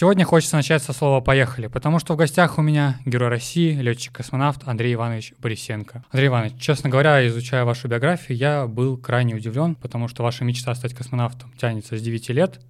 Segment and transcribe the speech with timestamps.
[0.00, 4.66] Сегодня хочется начать со слова «поехали», потому что в гостях у меня герой России, летчик-космонавт
[4.66, 6.02] Андрей Иванович Борисенко.
[6.10, 10.74] Андрей Иванович, честно говоря, изучая вашу биографию, я был крайне удивлен, потому что ваша мечта
[10.74, 12.60] стать космонавтом тянется с 9 лет,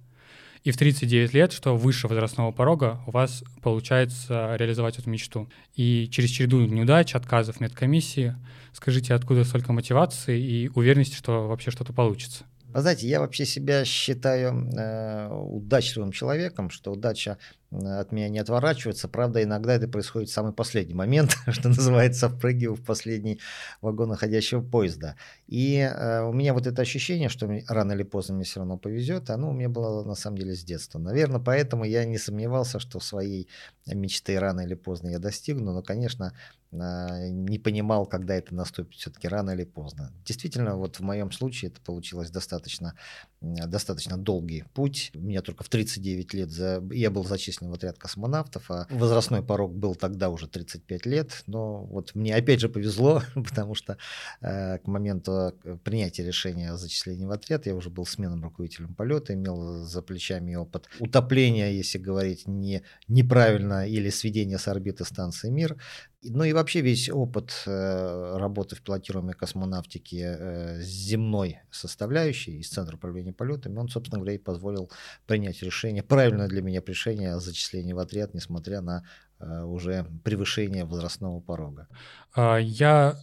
[0.65, 5.47] и в 39 лет, что выше возрастного порога, у вас получается реализовать эту мечту.
[5.73, 8.35] И через череду неудач, отказов медкомиссии,
[8.73, 12.43] скажите, откуда столько мотивации и уверенности, что вообще что-то получится?
[12.73, 17.37] Вы знаете, я вообще себя считаю э, удачливым человеком, что удача
[17.71, 19.07] от меня не отворачивается.
[19.07, 23.39] Правда, иногда это происходит в самый последний момент, что называется, впрыгиваю в последний
[23.81, 25.15] вагон находящего поезда.
[25.47, 29.29] И э, у меня вот это ощущение, что рано или поздно мне все равно повезет,
[29.29, 30.99] оно у меня было на самом деле с детства.
[30.99, 33.47] Наверное, поэтому я не сомневался, что своей
[33.85, 39.27] мечты рано или поздно я достигну, но, конечно, э, не понимал, когда это наступит все-таки
[39.27, 40.13] рано или поздно.
[40.25, 42.95] Действительно, вот в моем случае это получилось достаточно,
[43.41, 45.11] достаточно долгий путь.
[45.13, 46.81] У меня только в 39 лет за...
[46.91, 51.43] я был зачислен в отряд космонавтов, а возрастной порог был тогда уже 35 лет.
[51.47, 53.97] Но вот мне опять же повезло, потому что
[54.39, 58.95] э, к моменту э, принятия решения о зачислении в отряд я уже был сменным руководителем
[58.95, 65.49] полета, имел за плечами опыт утопления, если говорить не, неправильно, или сведения с орбиты станции
[65.49, 65.77] «Мир».
[66.23, 72.69] Ну и вообще весь опыт э, работы в пилотируемой космонавтике э, с земной составляющей из
[72.69, 74.91] Центра управления полетами, он, собственно говоря, и позволил
[75.25, 79.03] принять решение, правильное для меня решение о зачислении в отряд, несмотря на
[79.39, 81.87] э, уже превышение возрастного порога.
[82.35, 83.15] А, я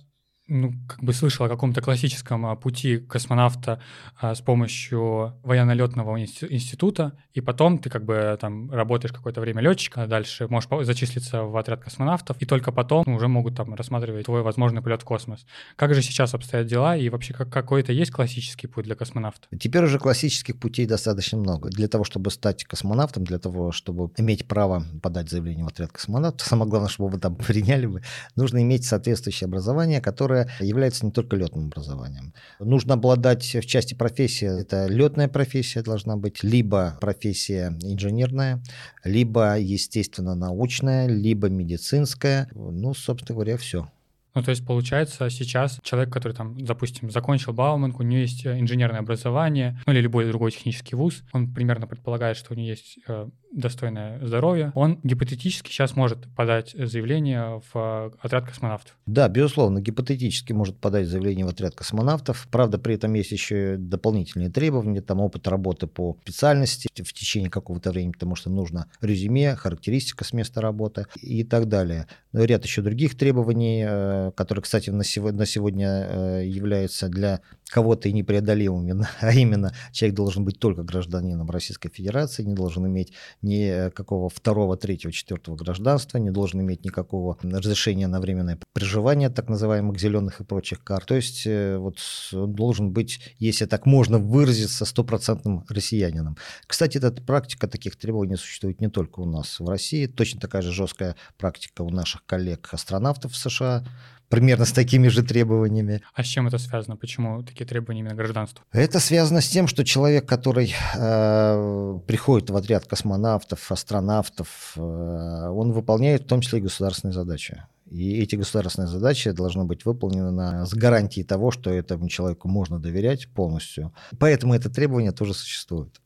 [0.48, 3.80] ну, как бы слышал о каком-то классическом а, пути космонавта
[4.20, 10.06] а, с помощью военно-летного института, и потом ты как бы там работаешь какое-то время летчика,
[10.06, 14.82] дальше можешь зачислиться в отряд космонавтов, и только потом уже могут там рассматривать твой возможный
[14.82, 15.46] полет в космос.
[15.76, 19.48] Как же сейчас обстоят дела, и вообще как, какой-то есть классический путь для космонавта?
[19.58, 21.70] Теперь уже классических путей достаточно много.
[21.70, 26.46] Для того, чтобы стать космонавтом, для того, чтобы иметь право подать заявление в отряд космонавтов,
[26.46, 27.88] самое главное, чтобы вы там приняли
[28.36, 32.32] нужно иметь соответствующее образование, которое которое является не только летным образованием.
[32.58, 38.62] Нужно обладать в части профессии, это летная профессия должна быть, либо профессия инженерная,
[39.04, 42.48] либо, естественно, научная, либо медицинская.
[42.54, 43.88] Ну, собственно говоря, все.
[44.34, 48.60] Ну, то есть, получается, сейчас человек, который, там, допустим, закончил Бауманку, у него есть э,
[48.60, 52.98] инженерное образование, ну или любой другой технический вуз, он примерно предполагает, что у него есть
[53.08, 58.96] э, достойное здоровье, он гипотетически сейчас может подать заявление в отряд космонавтов.
[59.06, 62.48] Да, безусловно, гипотетически может подать заявление в отряд космонавтов.
[62.50, 67.90] Правда, при этом есть еще дополнительные требования, там опыт работы по специальности в течение какого-то
[67.90, 72.06] времени, потому что нужно резюме, характеристика с места работы и так далее.
[72.32, 78.12] Но ряд еще других требований, э, которые, кстати, на сегодня э, являются для кого-то и
[78.12, 83.12] непреодолимыми, а именно человек должен быть только гражданином Российской Федерации, не должен иметь
[83.42, 89.98] никакого второго, третьего, четвертого гражданства, не должен иметь никакого разрешения на временное проживание так называемых
[89.98, 91.06] зеленых и прочих карт.
[91.06, 91.98] То есть э, вот
[92.32, 96.36] он должен быть, если так можно выразиться, стопроцентным россиянином.
[96.66, 100.72] Кстати, эта практика таких требований существует не только у нас в России, точно такая же
[100.72, 103.84] жесткая практика у наших коллег-астронавтов в США,
[104.28, 106.02] примерно с такими же требованиями.
[106.14, 106.96] А с чем это связано?
[106.96, 108.64] Почему такие требования именно гражданству?
[108.72, 115.72] Это связано с тем, что человек, который э, приходит в отряд космонавтов, астронавтов, э, он
[115.72, 117.62] выполняет в том числе и государственные задачи.
[117.90, 123.28] И эти государственные задачи должны быть выполнены с гарантией того, что этому человеку можно доверять
[123.32, 123.94] полностью.
[124.18, 126.00] Поэтому это требование тоже существует.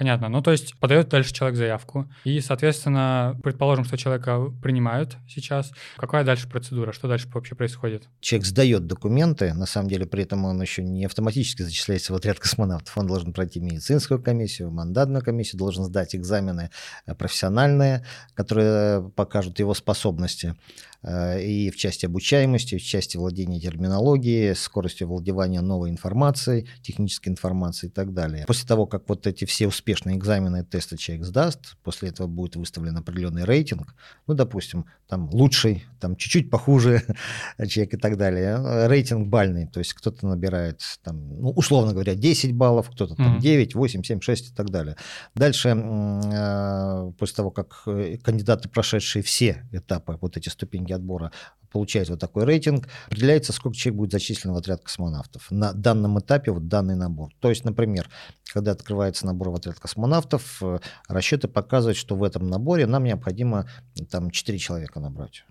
[0.00, 0.30] Понятно.
[0.30, 5.72] Ну, то есть подает дальше человек заявку, и, соответственно, предположим, что человека принимают сейчас.
[5.98, 6.92] Какая дальше процедура?
[6.92, 8.08] Что дальше вообще происходит?
[8.20, 12.38] Человек сдает документы, на самом деле при этом он еще не автоматически зачисляется в отряд
[12.38, 12.96] космонавтов.
[12.96, 16.70] Он должен пройти медицинскую комиссию, мандатную комиссию, должен сдать экзамены
[17.04, 24.54] э, профессиональные, которые покажут его способности э, и в части обучаемости, в части владения терминологией,
[24.54, 28.44] скоростью владевания новой информацией, технической информацией и так далее.
[28.46, 32.56] После того, как вот эти все успешные экзамены и тесты человек сдаст, после этого будет
[32.56, 33.94] выставлен определенный рейтинг,
[34.26, 37.02] ну, допустим, там лучший, там чуть-чуть похуже
[37.68, 38.86] человек и так далее.
[38.86, 43.40] Рейтинг бальный, то есть кто-то набирает, там, ну, условно говоря, 10 баллов, кто-то там mm-hmm.
[43.40, 44.96] 9, 8, 7, 6 и так далее.
[45.34, 51.32] Дальше, э, после того, как э, кандидаты, прошедшие все этапы, вот эти ступеньки отбора,
[51.70, 56.50] получает вот такой рейтинг, определяется, сколько человек будет зачислен в отряд космонавтов на данном этапе,
[56.50, 57.32] вот данный набор.
[57.40, 58.08] То есть, например,
[58.52, 60.78] когда открывается набор в отряд космонавтов, э,
[61.08, 63.68] расчеты показывают, что в этом наборе нам необходимо
[64.10, 65.44] там 4 человека набрать.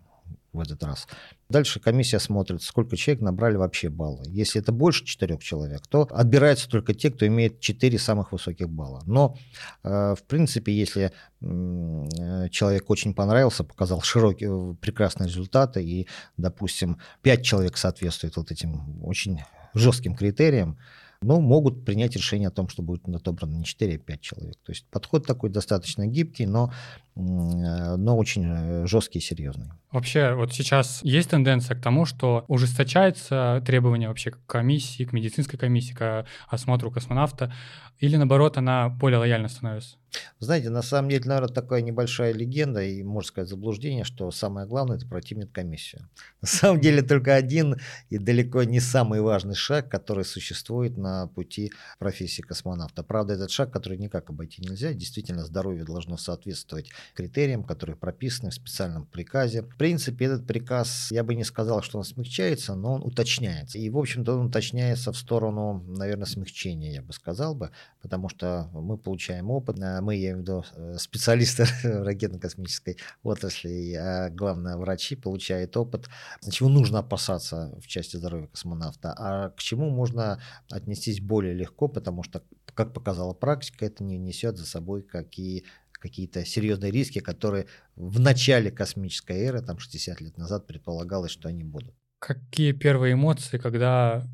[0.53, 1.07] В этот раз.
[1.49, 4.23] Дальше комиссия смотрит, сколько человек набрали вообще баллы.
[4.27, 9.01] Если это больше четырех человек, то отбираются только те, кто имеет четыре самых высоких балла.
[9.05, 9.35] Но,
[9.83, 11.11] э, в принципе, если
[11.41, 16.07] э, человек очень понравился, показал широкие, прекрасные результаты, и,
[16.37, 19.39] допустим, пять человек соответствует вот этим очень
[19.73, 20.77] жестким критериям,
[21.21, 24.55] но могут принять решение о том, что будет отобрано не 4, а 5 человек.
[24.63, 26.71] То есть подход такой достаточно гибкий, но,
[27.08, 29.67] э, но очень э, жесткий и серьезный.
[29.91, 35.57] Вообще, вот сейчас есть тенденция к тому, что ужесточается требования вообще к комиссии, к медицинской
[35.57, 37.51] комиссии, к осмотру космонавта,
[37.99, 39.97] или наоборот, она более лояльно становится?
[40.39, 44.97] Знаете, на самом деле, наверное, такая небольшая легенда и, можно сказать, заблуждение, что самое главное–
[44.97, 46.07] это пройти медкомиссию.
[46.41, 47.75] На самом деле, только один
[48.09, 53.03] и далеко не самый важный шаг, который существует на пути профессии космонавта.
[53.03, 54.93] Правда, этот шаг, который никак обойти нельзя.
[54.93, 59.61] Действительно, здоровье должно соответствовать критериям, которые прописаны в специальном приказе.
[59.61, 63.77] В принципе, этот приказ, я бы не сказал, что он смягчается, но он уточняется.
[63.77, 67.71] И, в общем-то, он уточняется в сторону, наверное, смягчения, я бы сказал бы,
[68.01, 74.29] потому что мы получаем опыт, мы, я имею в виду э, специалисты ракетно-космической отрасли, а
[74.29, 76.07] главное, врачи получают опыт,
[76.51, 80.41] чего нужно опасаться в части здоровья космонавта, а к чему можно
[80.71, 85.65] отнестись более легко, потому что, как показала практика, это не несет за собой какие
[85.99, 91.63] какие-то серьезные риски, которые в начале космической эры, там 60 лет назад, предполагалось, что они
[91.63, 91.95] будут.
[92.19, 94.25] Какие первые эмоции, когда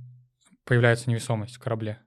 [0.63, 1.99] появляется невесомость в корабле?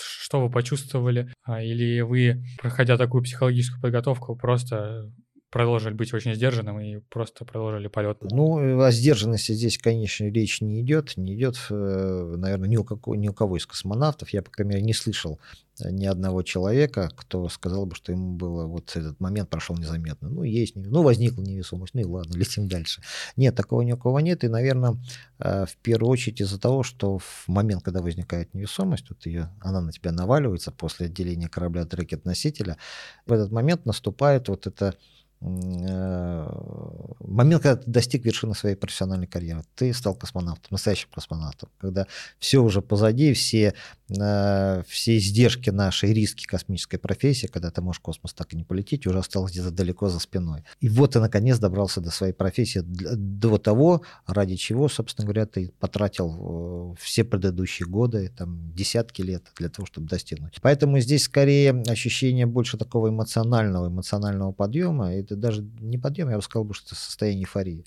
[0.00, 5.12] что вы почувствовали, а, или вы, проходя такую психологическую подготовку, просто
[5.50, 8.18] продолжили быть очень сдержанным и просто продолжили полет.
[8.20, 11.16] Ну, о сдержанности здесь, конечно, речь не идет.
[11.16, 14.28] Не идет, э, наверное, ни у, какого, ни у кого из космонавтов.
[14.30, 15.40] Я, по крайней мере, не слышал
[15.80, 20.28] э, ни одного человека, кто сказал бы, что ему было вот этот момент прошел незаметно.
[20.28, 23.00] Ну, есть, ну, возникла невесомость, ну и ладно, летим дальше.
[23.36, 24.44] Нет, такого ни у кого нет.
[24.44, 24.98] И, наверное,
[25.38, 29.80] э, в первую очередь из-за того, что в момент, когда возникает невесомость, вот ее, она
[29.80, 32.76] на тебя наваливается после отделения корабля от ракет-носителя,
[33.24, 39.62] в этот момент наступает вот это Э, момент, когда ты достиг вершины своей профессиональной карьеры,
[39.76, 42.06] ты стал космонавтом, настоящим космонавтом, когда
[42.38, 43.72] все уже позади, все, э,
[44.08, 49.06] все издержки нашей, риски космической профессии, когда ты можешь в космос так и не полететь,
[49.06, 50.64] уже осталось где-то далеко за спиной.
[50.80, 55.72] И вот ты наконец добрался до своей профессии, до того, ради чего, собственно говоря, ты
[55.78, 60.58] потратил э, все предыдущие годы, там, десятки лет для того, чтобы достигнуть.
[60.62, 66.42] Поэтому здесь скорее ощущение больше такого эмоционального, эмоционального подъема, это даже не подъем, я бы
[66.42, 67.84] сказал, что это состояние эйфории.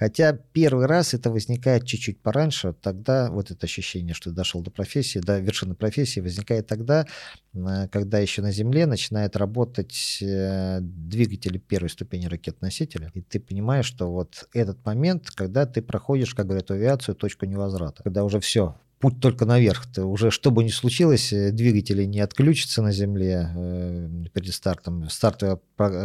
[0.00, 5.18] Хотя первый раз это возникает чуть-чуть пораньше, тогда вот это ощущение, что дошел до профессии,
[5.18, 7.06] до вершины профессии, возникает тогда,
[7.52, 13.84] э, когда еще на Земле начинает работать э, двигатель первой ступени ракет-носителя, и ты понимаешь,
[13.84, 18.76] что вот этот момент, когда ты проходишь, как говорят авиацию, точку невозврата, когда уже все,
[19.00, 19.86] путь только наверх.
[19.86, 25.08] Ты уже что бы ни случилось, э, двигатели не отключатся на земле э, перед стартом.
[25.08, 25.58] Стартовая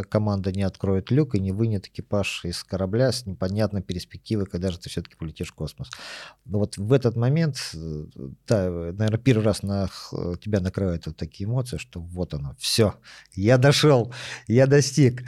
[0.08, 4.78] команда не откроет люк и не вынет экипаж из корабля с непонятной перспективой, когда же
[4.78, 5.90] ты все-таки полетишь в космос.
[6.46, 8.06] Но вот в этот момент, э,
[8.48, 9.90] да, наверное, первый раз на
[10.40, 12.94] тебя накрывают вот такие эмоции, что вот оно, все,
[13.34, 14.12] я дошел,
[14.48, 15.22] я достиг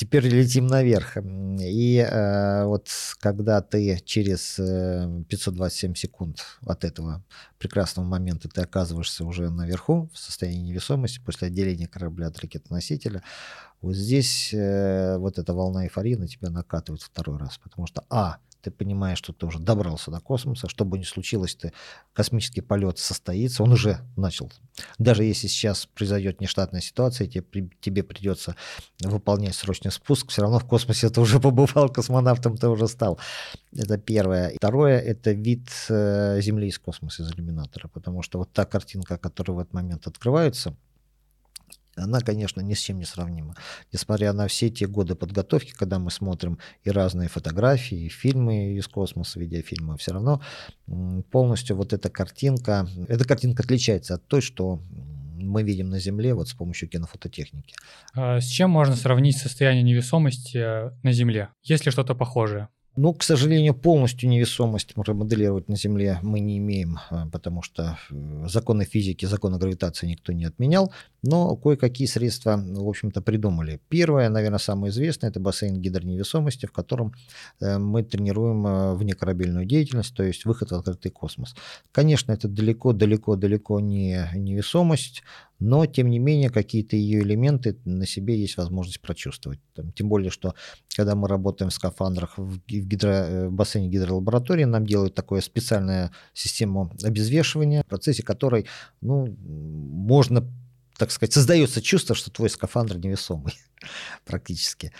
[0.00, 1.18] теперь летим наверх.
[1.18, 2.88] И э, вот
[3.18, 7.09] когда ты через 527 э, секунд от этого
[7.58, 13.22] прекрасного момента ты оказываешься уже наверху в состоянии невесомости после отделения корабля от ракетоносителя,
[13.80, 18.38] вот здесь э, вот эта волна эйфории на тебя накатывает второй раз, потому что, а,
[18.60, 21.72] ты понимаешь, что ты уже добрался до космоса, что бы ни случилось, ты,
[22.12, 24.52] космический полет состоится, он уже начал.
[24.98, 28.56] Даже если сейчас произойдет нештатная ситуация, тебе, тебе придется
[29.02, 33.18] выполнять срочный спуск, все равно в космосе ты уже побывал, космонавтом ты уже стал.
[33.72, 34.52] Это первое.
[34.56, 39.56] Второе, это вид э, Земли из космоса, из иллюминатора, потому что вот та картинка, которая
[39.56, 40.76] в этот момент открывается,
[42.00, 43.54] она, конечно, ни с чем не сравнима.
[43.92, 48.88] Несмотря на все те годы подготовки, когда мы смотрим и разные фотографии, и фильмы из
[48.88, 50.40] космоса, видеофильмы, все равно
[51.30, 54.80] полностью вот эта картинка, эта картинка отличается от той, что
[55.42, 57.74] мы видим на Земле вот с помощью кинофототехники.
[58.14, 61.48] А с чем можно сравнить состояние невесомости э, на Земле?
[61.62, 62.68] Есть ли что-то похожее?
[62.96, 68.46] Ну, к сожалению, полностью невесомость моделировать на Земле мы не имеем, а, потому что э,
[68.48, 70.92] законы физики, законы гравитации никто не отменял,
[71.22, 73.80] но кое-какие средства, в общем-то, придумали.
[73.88, 77.14] Первое, наверное, самое известное, это бассейн гидроневесомости, в котором
[77.60, 81.54] э, мы тренируем э, внекорабельную деятельность, то есть выход в открытый космос.
[81.92, 85.22] Конечно, это далеко-далеко-далеко не невесомость,
[85.60, 89.60] но, тем не менее, какие-то ее элементы на себе есть возможность прочувствовать.
[89.94, 90.54] Тем более, что
[90.96, 96.10] когда мы работаем в скафандрах в, гидро, э, в бассейне гидролаборатории, нам делают такую специальную
[96.32, 98.66] систему обезвешивания, в процессе которой
[99.02, 100.50] ну, можно
[101.00, 103.54] так сказать, создается чувство, что твой скафандр невесомый
[104.26, 104.92] практически.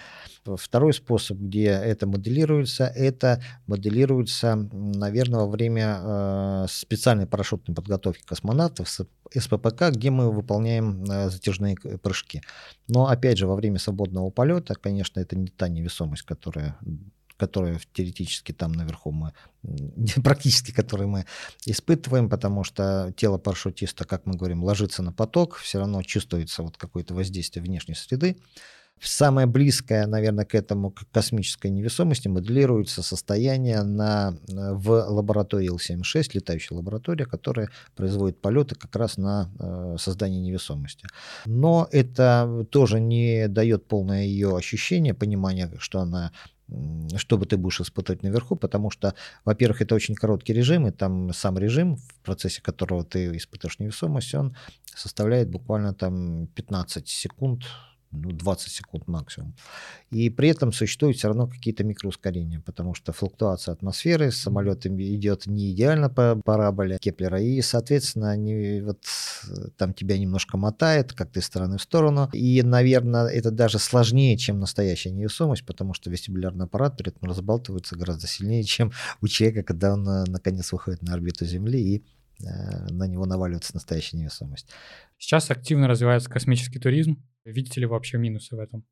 [0.57, 8.88] Второй способ, где это моделируется, это моделируется, наверное, во время э, специальной парашютной подготовки космонавтов
[8.88, 9.07] с
[9.38, 12.40] СППК, где мы выполняем э, затяжные прыжки.
[12.88, 16.78] Но, опять же, во время свободного полета, конечно, это не та невесомость, которая
[17.41, 19.33] которые теоретически там наверху мы,
[20.23, 21.25] практически которые мы
[21.65, 26.77] испытываем, потому что тело парашютиста, как мы говорим, ложится на поток, все равно чувствуется вот
[26.77, 28.37] какое-то воздействие внешней среды.
[29.03, 36.77] Самое близкое, наверное, к этому к космической невесомости моделируется состояние на, в лаборатории Л-76, летающая
[36.77, 41.07] лаборатория, которая производит полеты как раз на э, создание невесомости.
[41.47, 46.33] Но это тоже не дает полное ее ощущение, понимание, что она
[47.17, 51.33] что бы ты будешь испытывать наверху, потому что, во-первых, это очень короткий режим, и там
[51.33, 54.57] сам режим, в процессе которого ты испытываешь невесомость, он
[54.95, 57.65] составляет буквально там 15 секунд,
[58.12, 59.55] ну, 20 секунд максимум.
[60.11, 65.73] И при этом существуют все равно какие-то микроускорения, потому что флуктуация атмосферы, самолет идет не
[65.73, 69.05] идеально по параболе Кеплера, и, соответственно, они, вот,
[69.76, 72.29] там тебя немножко мотает, как ты из стороны в сторону.
[72.33, 77.97] И, наверное, это даже сложнее, чем настоящая невесомость, потому что вестибулярный аппарат при этом разбалтывается
[77.97, 82.05] гораздо сильнее, чем у человека, когда он, э, наконец, выходит на орбиту Земли и
[82.43, 84.67] э, на него наваливается настоящая невесомость.
[85.19, 87.23] Сейчас активно развивается космический туризм.
[87.45, 88.85] Видите ли вообще минусы в этом?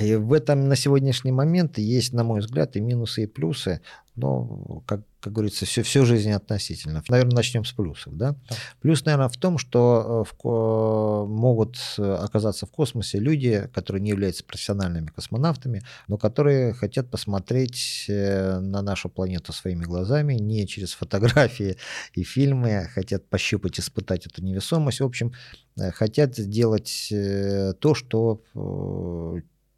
[0.00, 3.80] И в этом на сегодняшний момент есть, на мой взгляд, и минусы, и плюсы.
[4.14, 7.02] Но, как, как говорится, все, все жизнь относительно.
[7.08, 8.16] Наверное, начнем с плюсов.
[8.16, 8.32] Да?
[8.48, 8.56] Да.
[8.80, 14.44] Плюс, наверное, в том, что э, в, могут оказаться в космосе люди, которые не являются
[14.44, 21.76] профессиональными космонавтами, но которые хотят посмотреть э, на нашу планету своими глазами, не через фотографии
[22.14, 25.00] и фильмы, хотят пощупать, испытать эту невесомость.
[25.00, 25.32] В общем,
[25.76, 28.42] э, хотят сделать то, что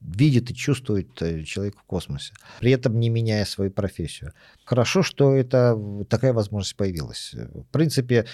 [0.05, 4.33] видит и чувствует э, человек в космосе, при этом не меняя свою профессию.
[4.65, 5.79] Хорошо, что это,
[6.09, 7.35] такая возможность появилась.
[7.35, 8.27] В принципе,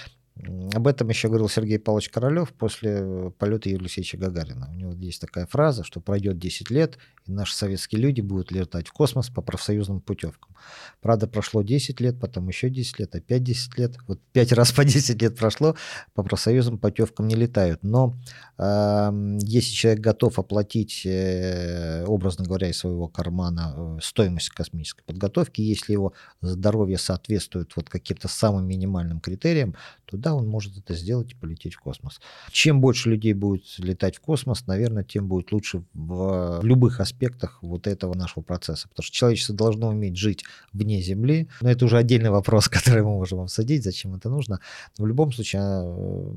[0.75, 4.69] об этом еще говорил Сергей Павлович Королев после полета Юрия Алексеевича Гагарина.
[4.71, 8.89] У него есть такая фраза, что пройдет 10 лет, и наши советские люди будут летать
[8.89, 10.55] в космос по профсоюзным путевкам.
[11.01, 13.97] Правда, прошло 10 лет, потом еще 10 лет, опять 10 лет.
[14.07, 15.75] Вот 5 раз по 10 лет прошло,
[16.15, 17.83] по профсоюзным путевкам не летают.
[17.83, 18.17] Но
[18.59, 25.61] э, если человек готов оплатить, э, образно говоря, из своего кармана э, стоимость космической подготовки,
[25.61, 31.33] если его здоровье соответствует вот каким-то самым минимальным критериям, то да, он может это сделать
[31.33, 32.21] и полететь в космос.
[32.51, 37.59] Чем больше людей будет летать в космос, наверное, тем будет лучше в, в любых аспектах
[37.63, 38.89] вот этого нашего процесса.
[38.89, 41.49] Потому что человечество должно уметь жить вне Земли.
[41.61, 44.61] Но это уже отдельный вопрос, который мы можем обсудить, зачем это нужно.
[44.99, 46.33] Но в любом случае, э,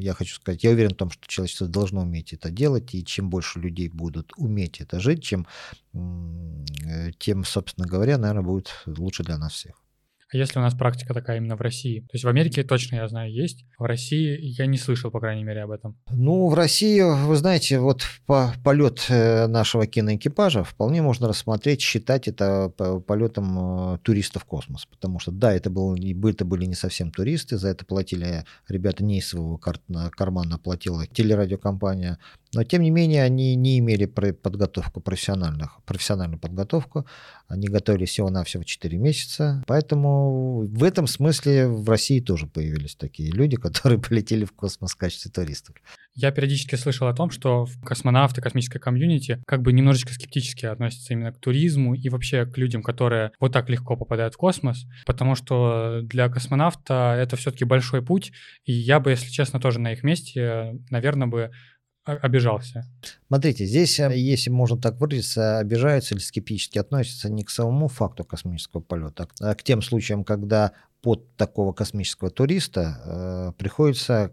[0.00, 3.30] я хочу сказать, я уверен в том, что человечество должно уметь это делать, и чем
[3.30, 5.46] больше людей будут уметь это жить, чем,
[5.94, 9.85] э, тем, собственно говоря, наверное, будет лучше для нас всех.
[10.32, 12.00] А если у нас практика такая именно в России?
[12.00, 13.64] То есть в Америке точно, я знаю, есть.
[13.78, 15.96] В России я не слышал, по крайней мере, об этом.
[16.10, 22.26] Ну, в России, вы знаете, вот по полет э, нашего киноэкипажа вполне можно рассмотреть, считать
[22.26, 22.70] это
[23.06, 24.86] полетом э, туристов в космос.
[24.86, 29.18] Потому что, да, это, был, это были не совсем туристы, за это платили ребята не
[29.18, 32.18] из своего кармана, платила телерадиокомпания.
[32.52, 37.06] Но, тем не менее, они не имели подготовку профессиональных, профессиональную подготовку.
[37.48, 39.62] Они готовились всего-навсего 4 месяца.
[39.66, 44.96] Поэтому в этом смысле в России тоже появились такие люди, которые полетели в космос в
[44.96, 45.76] качестве туристов.
[46.14, 51.32] Я периодически слышал о том, что космонавты, космическая комьюнити как бы немножечко скептически относятся именно
[51.32, 56.00] к туризму и вообще к людям, которые вот так легко попадают в космос, потому что
[56.02, 58.32] для космонавта это все-таки большой путь,
[58.64, 61.50] и я бы, если честно, тоже на их месте, наверное, бы
[62.06, 62.86] обижался?
[63.26, 68.24] Смотрите, здесь, э, если можно так выразиться, обижаются или скептически относятся не к самому факту
[68.24, 70.72] космического полета, а к тем случаям, когда
[71.02, 74.32] под такого космического туриста э, приходится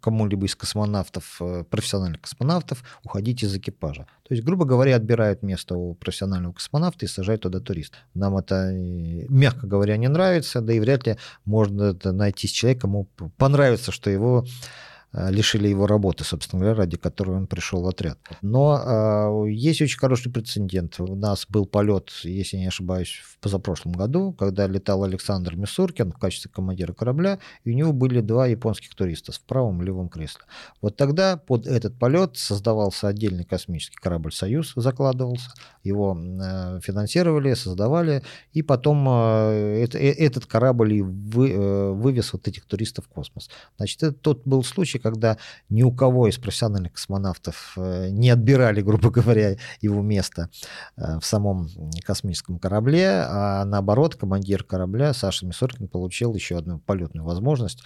[0.00, 4.06] кому-либо из космонавтов, э, профессиональных космонавтов, уходить из экипажа.
[4.24, 7.94] То есть, грубо говоря, отбирают место у профессионального космонавта и сажают туда турист.
[8.14, 13.04] Нам это, мягко говоря, не нравится, да и вряд ли можно найти человека, кому
[13.36, 18.18] понравится, что его э, лишили его работы, собственно говоря, ради которой он пришел в отряд.
[18.42, 21.00] Но э, есть очень хороший прецедент.
[21.00, 26.18] У нас был полет, если не ошибаюсь, в позапрошлом году, когда летал Александр Мисуркин в
[26.18, 30.42] качестве командира корабля, и у него были два японских туриста в правом и левом кресле.
[30.80, 35.50] Вот тогда под этот полет создавался отдельный космический корабль «Союз», закладывался,
[35.82, 38.22] его э, финансировали, создавали,
[38.52, 43.48] и потом э, э, этот корабль и вы, вывез вот этих туристов в космос.
[43.76, 49.10] Значит, это тот был случай, когда ни у кого из профессиональных космонавтов не отбирали, грубо
[49.10, 50.50] говоря, его место
[50.96, 51.68] в самом
[52.04, 57.82] космическом корабле, а наоборот, командир корабля Саша Мисоркин получил еще одну полетную возможность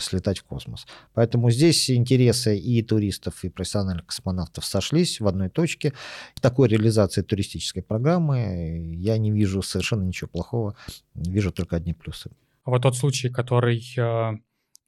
[0.00, 0.86] слетать в космос.
[1.14, 5.94] Поэтому здесь интересы и туристов, и профессиональных космонавтов сошлись в одной точке.
[6.34, 10.74] В такой реализации туристической программы я не вижу совершенно ничего плохого,
[11.14, 12.30] вижу только одни плюсы.
[12.64, 13.80] А вот тот случай, который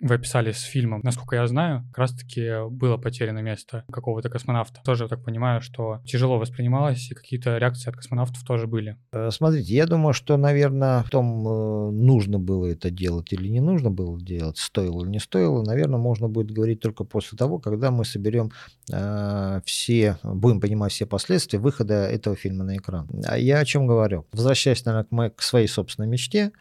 [0.01, 4.81] вы описали с фильмом, насколько я знаю, как раз-таки было потеряно место какого-то космонавта.
[4.85, 8.97] Тоже так понимаю, что тяжело воспринималось, и какие-то реакции от космонавтов тоже были.
[9.13, 13.61] Э, смотрите, я думаю, что, наверное, в том, э, нужно было это делать или не
[13.61, 17.91] нужно было делать, стоило или не стоило, наверное, можно будет говорить только после того, когда
[17.91, 18.51] мы соберем
[18.91, 23.09] э, все, будем понимать все последствия выхода этого фильма на экран.
[23.27, 24.27] А я о чем говорю?
[24.33, 26.53] Возвращаясь, наверное, к, моей, к своей собственной мечте,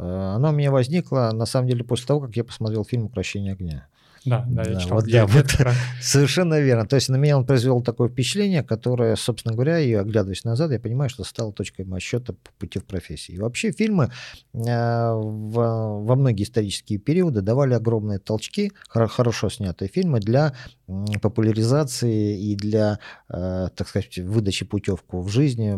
[0.00, 3.88] она у меня возникла, на самом деле, после того, как я посмотрел фильм «Укрощение огня».
[4.24, 4.98] Да, да, я читал.
[4.98, 5.46] Вот, да, вот,
[6.00, 6.86] совершенно верно.
[6.86, 10.80] То есть на меня он произвел такое впечатление, которое, собственно говоря, и оглядываясь назад, я
[10.80, 13.32] понимаю, что стало точкой отсчета по пути в профессии.
[13.32, 14.10] И вообще фильмы
[14.52, 20.54] э, в, во многие исторические периоды давали огромные толчки, хорошо снятые фильмы для
[21.22, 22.98] популяризации и для,
[23.28, 25.72] э, так сказать, выдачи путевку в жизни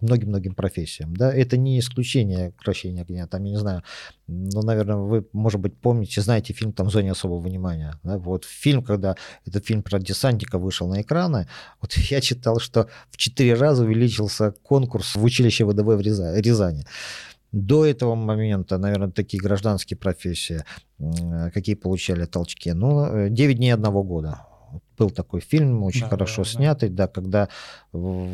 [0.00, 1.14] многим-многим профессиям.
[1.16, 1.32] Да?
[1.32, 3.26] Это не исключение «Укрощения огня».
[3.26, 3.82] Там, я не знаю,
[4.26, 7.57] ну, наверное, вы, может быть, помните, знаете фильм там «Зоне особого внимания».
[8.02, 8.18] Да?
[8.18, 11.48] Вот фильм, когда этот фильм про десантника вышел на экраны,
[11.80, 16.84] вот я читал, что в четыре раза увеличился конкурс в училище ВДВ в Рязани.
[17.52, 20.64] До этого момента, наверное, такие гражданские профессии,
[21.54, 24.44] какие получали толчки, ну, 9 дней одного года
[24.98, 27.06] был такой фильм, очень да, хорошо да, снятый, да.
[27.06, 27.48] да, когда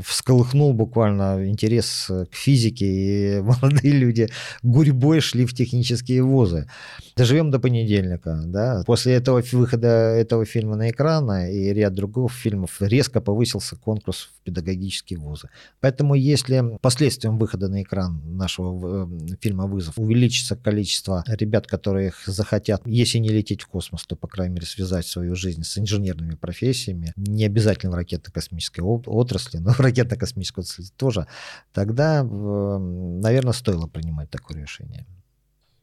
[0.02, 4.28] всколыхнул буквально интерес к физике, и молодые люди
[4.62, 6.68] гурьбой шли в технические вузы.
[7.16, 8.82] Доживем до понедельника, да.
[8.86, 14.44] После этого выхода этого фильма на экран и ряд других фильмов резко повысился конкурс в
[14.44, 15.48] педагогические вузы.
[15.80, 22.82] Поэтому если последствием выхода на экран нашего э, фильма «Вызов» увеличится количество ребят, которые захотят,
[22.84, 26.53] если не лететь в космос, то, по крайней мере, связать свою жизнь с инженерными профессиями,
[26.54, 31.26] профессиями, не обязательно в ракетно-космической отрасли, но в ракетно-космической отрасли тоже,
[31.72, 35.04] тогда, наверное, стоило принимать такое решение.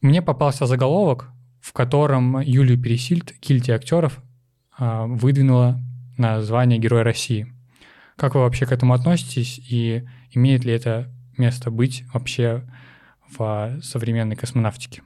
[0.00, 1.28] Мне попался заголовок,
[1.60, 4.20] в котором Юлию Пересильд, кильти актеров,
[4.76, 5.80] а, выдвинула
[6.16, 7.52] на звание Героя России.
[8.16, 12.64] Как вы вообще к этому относитесь и имеет ли это место быть вообще
[13.28, 15.02] в современной космонавтике?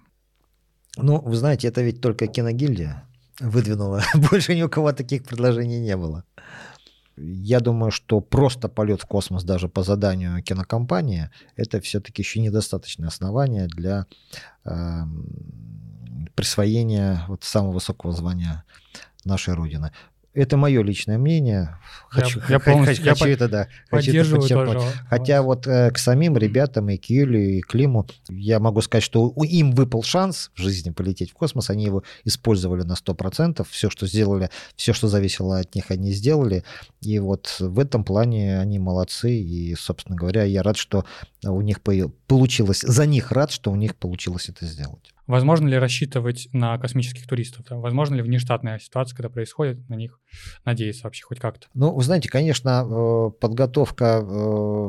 [0.96, 3.04] Ну, вы знаете, это ведь только киногильдия
[3.40, 4.02] выдвинула.
[4.30, 6.24] Больше ни у кого таких предложений не было.
[7.16, 13.08] Я думаю, что просто полет в космос даже по заданию кинокомпании это все-таки еще недостаточное
[13.08, 14.06] основание для
[14.64, 15.02] э,
[16.34, 18.64] присвоения вот самого высокого звания
[19.24, 19.92] нашей Родины.
[20.36, 21.78] Это мое личное мнение.
[22.10, 24.86] Хочу, я, я полностью, хочу, я это, да, поддерживаю хочу это тоже.
[25.08, 29.32] Хотя вот э, к самим ребятам, и к Юлию, и Климу, я могу сказать, что
[29.42, 34.06] им выпал шанс в жизни полететь в космос, они его использовали на 100%, все, что
[34.06, 36.64] сделали, все, что зависело от них, они сделали,
[37.00, 41.06] и вот в этом плане они молодцы, и, собственно говоря, я рад, что
[41.44, 45.15] у них получилось, за них рад, что у них получилось это сделать.
[45.26, 47.66] Возможно ли рассчитывать на космических туристов?
[47.70, 50.20] Возможно ли внештатная ситуация, когда происходит, на них
[50.64, 51.66] надеяться вообще хоть как-то?
[51.74, 54.88] Ну, вы знаете, конечно, э, подготовка э,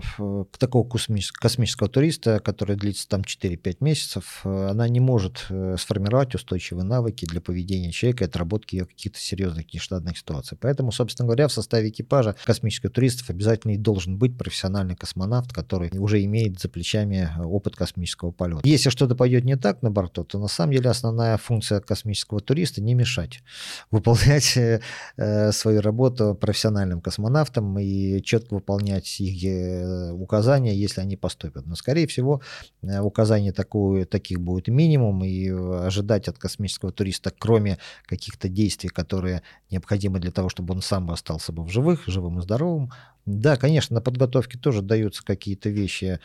[0.52, 5.48] к такого космического туриста, который длится там 4-5 месяцев, э, она не может
[5.80, 10.58] сформировать устойчивые навыки для поведения человека и отработки каких-то серьезных нештатных ситуаций.
[10.60, 15.90] Поэтому, собственно говоря, в составе экипажа космических туристов обязательно и должен быть профессиональный космонавт, который
[15.98, 18.62] уже имеет за плечами опыт космического полета.
[18.68, 22.82] Если что-то пойдет не так на борту, то на самом деле основная функция космического туриста
[22.82, 23.42] не мешать
[23.92, 31.66] выполнять э, свою работу профессиональным космонавтам и четко выполнять их э, указания, если они поступят.
[31.66, 32.42] Но, скорее всего,
[32.82, 39.42] э, указаний такую, таких будет минимум, и ожидать от космического туриста, кроме каких-то действий, которые
[39.72, 42.92] необходимы для того, чтобы он сам остался бы в живых, живым и здоровым,
[43.28, 46.20] да, конечно, на подготовке тоже даются какие-то вещи,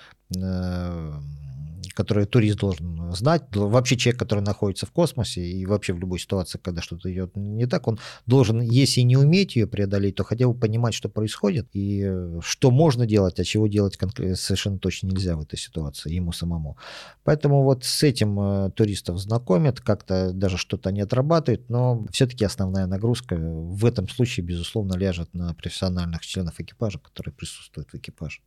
[1.95, 3.45] которые турист должен знать.
[3.55, 7.67] Вообще человек, который находится в космосе и вообще в любой ситуации, когда что-то идет не
[7.67, 12.03] так, он должен, если не уметь ее преодолеть, то хотя бы понимать, что происходит и
[12.05, 13.99] э, что можно делать, а чего делать
[14.35, 16.77] совершенно точно нельзя в этой ситуации ему самому.
[17.25, 22.87] Поэтому вот с этим э, туристов знакомят, как-то даже что-то они отрабатывают, но все-таки основная
[22.87, 28.41] нагрузка в этом случае, безусловно, ляжет на профессиональных членов экипажа, которые присутствуют в экипаже.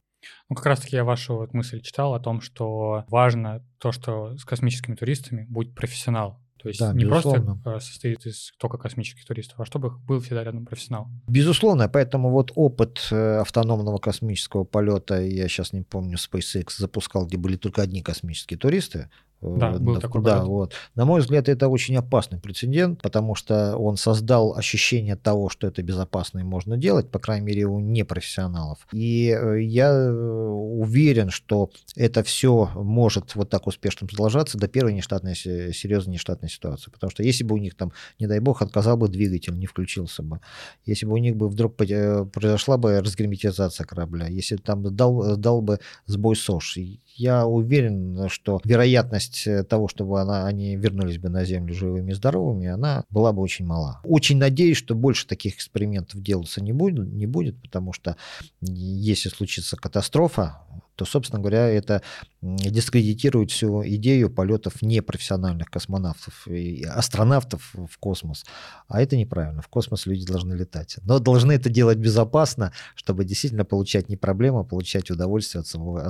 [0.49, 4.45] Ну, как раз-таки я вашу вот мысль читал о том, что важно то, что с
[4.45, 6.39] космическими туристами будет профессионал.
[6.65, 7.59] То есть да, не безусловно.
[7.63, 11.09] просто состоит из только космических туристов, а чтобы был всегда рядом профессионал.
[11.27, 17.38] Безусловно, поэтому вот опыт э, автономного космического полета, я сейчас не помню, SpaceX запускал, где
[17.38, 20.73] были только одни космические туристы, да, э, был такой да, вот.
[20.95, 25.83] На мой взгляд, это очень опасный прецедент, потому что он создал ощущение того, что это
[25.83, 28.87] безопасно и можно делать, по крайней мере, у непрофессионалов.
[28.91, 34.93] И э, я э, уверен, что это все может вот так успешно продолжаться до первой
[34.93, 36.91] нештатной, серьезной нештатной ситуации.
[36.91, 40.23] Потому что если бы у них там, не дай бог, отказал бы двигатель, не включился
[40.23, 40.39] бы,
[40.85, 45.79] если бы у них бы вдруг произошла бы разгерметизация корабля, если там дал, дал бы
[46.05, 46.77] сбой СОЖ,
[47.15, 52.15] я уверен, что вероятность э, того, чтобы она, они вернулись бы на Землю живыми и
[52.15, 53.99] здоровыми, она была бы очень мала.
[54.03, 58.15] Очень надеюсь, что больше таких экспериментов делаться не будет, не будет потому что
[58.61, 60.59] если случится катастрофа,
[60.95, 62.01] то, собственно говоря, это
[62.41, 68.45] дискредитирует всю идею полетов непрофессиональных космонавтов и астронавтов в космос.
[68.88, 69.61] А это неправильно.
[69.61, 70.97] В космос люди должны летать.
[71.03, 76.05] Но должны это делать безопасно, чтобы действительно получать не проблему, а получать удовольствие от самого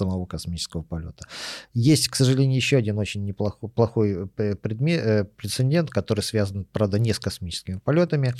[0.00, 1.26] самого космического полета.
[1.74, 6.98] Есть, к сожалению, еще один очень неплохой плохой э, предмет, э, прецедент, который связан, правда,
[6.98, 8.34] не с космическими полетами,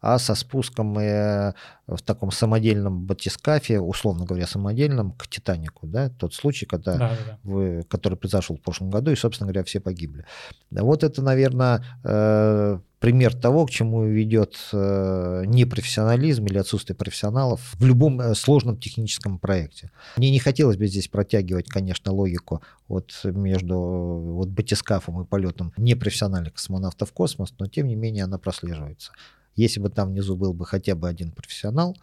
[0.00, 1.54] а со спуском э,
[1.86, 5.86] в таком самодельном батискафе, условно говоря, самодельном, к Титанику.
[5.86, 6.08] Да?
[6.08, 7.38] Тот случай, когда да, да.
[7.42, 10.24] Вы, который произошел в прошлом году, и, собственно говоря, все погибли.
[10.70, 11.82] Вот это, наверное,
[13.02, 19.40] пример того, к чему ведет э, непрофессионализм или отсутствие профессионалов в любом э, сложном техническом
[19.40, 19.90] проекте.
[20.16, 26.54] Мне не хотелось бы здесь протягивать, конечно, логику вот между вот батискафом и полетом непрофессиональных
[26.54, 29.10] космонавтов в космос, но тем не менее она прослеживается.
[29.56, 31.96] Если бы там внизу был бы хотя бы один профессионал,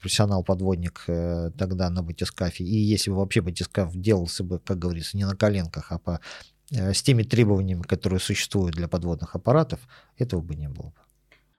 [0.00, 5.26] профессионал-подводник э, тогда на батискафе, и если бы вообще батискаф делался бы, как говорится, не
[5.26, 9.80] на коленках, а по Э, с теми требованиями, которые существуют для подводных аппаратов,
[10.16, 11.00] этого бы не было бы.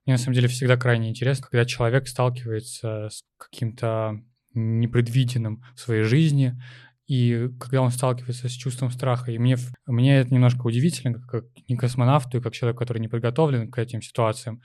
[0.06, 4.20] Мне на самом деле всегда крайне интересно, когда человек сталкивается с каким-то
[4.54, 6.60] непредвиденным в своей жизни,
[7.06, 9.32] и когда он сталкивается с чувством страха.
[9.32, 13.72] И мне, мне это немножко удивительно, как не космонавту и как человек, который не подготовлен
[13.72, 14.62] к этим ситуациям.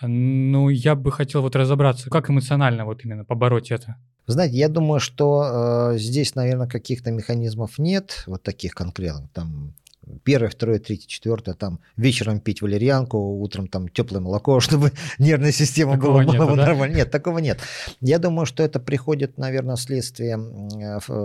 [0.00, 3.96] Ну, я бы хотел вот разобраться, как эмоционально вот именно побороть это.
[4.30, 9.74] Знаете, я думаю, что э, здесь, наверное, каких-то механизмов нет, вот таких конкретных, там
[10.24, 15.94] первое, второе, третье, четвертое, там вечером пить валерьянку, утром там теплое молоко, чтобы нервная система
[15.94, 16.66] такого была, была да?
[16.66, 16.96] нормальной.
[16.96, 17.60] Нет, такого нет.
[18.00, 20.38] Я думаю, что это приходит, наверное, вследствие,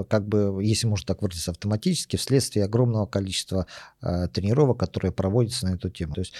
[0.09, 3.67] как бы, если можно так выразиться, автоматически, вследствие огромного количества
[4.01, 6.13] э, тренировок, которые проводятся на эту тему.
[6.13, 6.33] То есть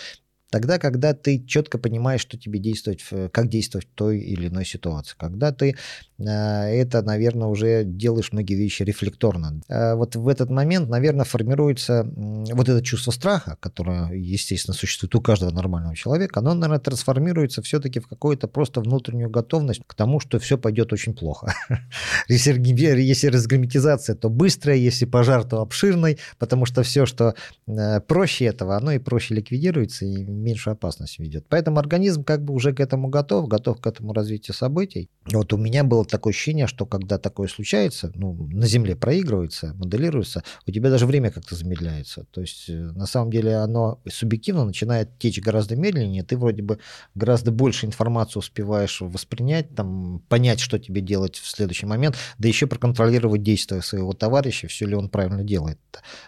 [0.56, 5.14] Тогда, когда ты четко понимаешь, что тебе действовать, как действовать в той или иной ситуации.
[5.18, 5.76] Когда ты
[6.18, 9.60] э, это, наверное, уже делаешь многие вещи рефлекторно.
[9.68, 15.20] Э, вот в этот момент, наверное, формируется вот это чувство страха, которое, естественно, существует у
[15.20, 20.40] каждого нормального человека, оно, наверное, трансформируется все-таки в какую-то просто внутреннюю готовность к тому, что
[20.40, 21.54] все пойдет очень плохо.
[22.30, 27.36] Если разгерметизация, то быстрая, если пожар, то обширный, потому что все, что
[27.68, 31.46] э, проще этого, оно и проще ликвидируется, и меньшую опасность ведет.
[31.50, 35.10] Поэтому организм как бы уже к этому готов, готов к этому развитию событий.
[35.26, 40.44] Вот у меня было такое ощущение, что когда такое случается, ну, на Земле проигрывается, моделируется,
[40.68, 42.26] у тебя даже время как-то замедляется.
[42.32, 46.80] То есть, э, на самом деле, оно субъективно начинает течь гораздо медленнее, ты вроде бы
[47.16, 52.68] гораздо больше информации успеваешь воспринять, там, понять, что тебе делать в следующий момент, да еще
[52.68, 55.80] проконтролировать действия своего товарища, все ли он правильно делает.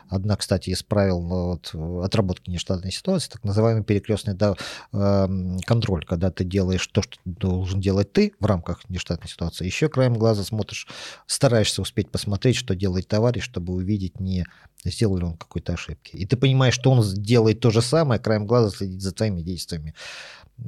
[0.10, 4.56] Одна, кстати, из правил вот, отработки нештатной ситуации, так называемый перекрестный да,
[4.94, 9.66] эм, контроль, когда ты делаешь то, что должен делать ты в рамках нештатной ситуации.
[9.66, 10.88] Еще краем глаза смотришь,
[11.26, 14.46] стараешься успеть посмотреть, что делает товарищ, чтобы увидеть не
[14.86, 16.16] сделал ли он какой-то ошибки.
[16.16, 19.94] И ты понимаешь, что он делает то же самое, краем глаза следить за твоими действиями.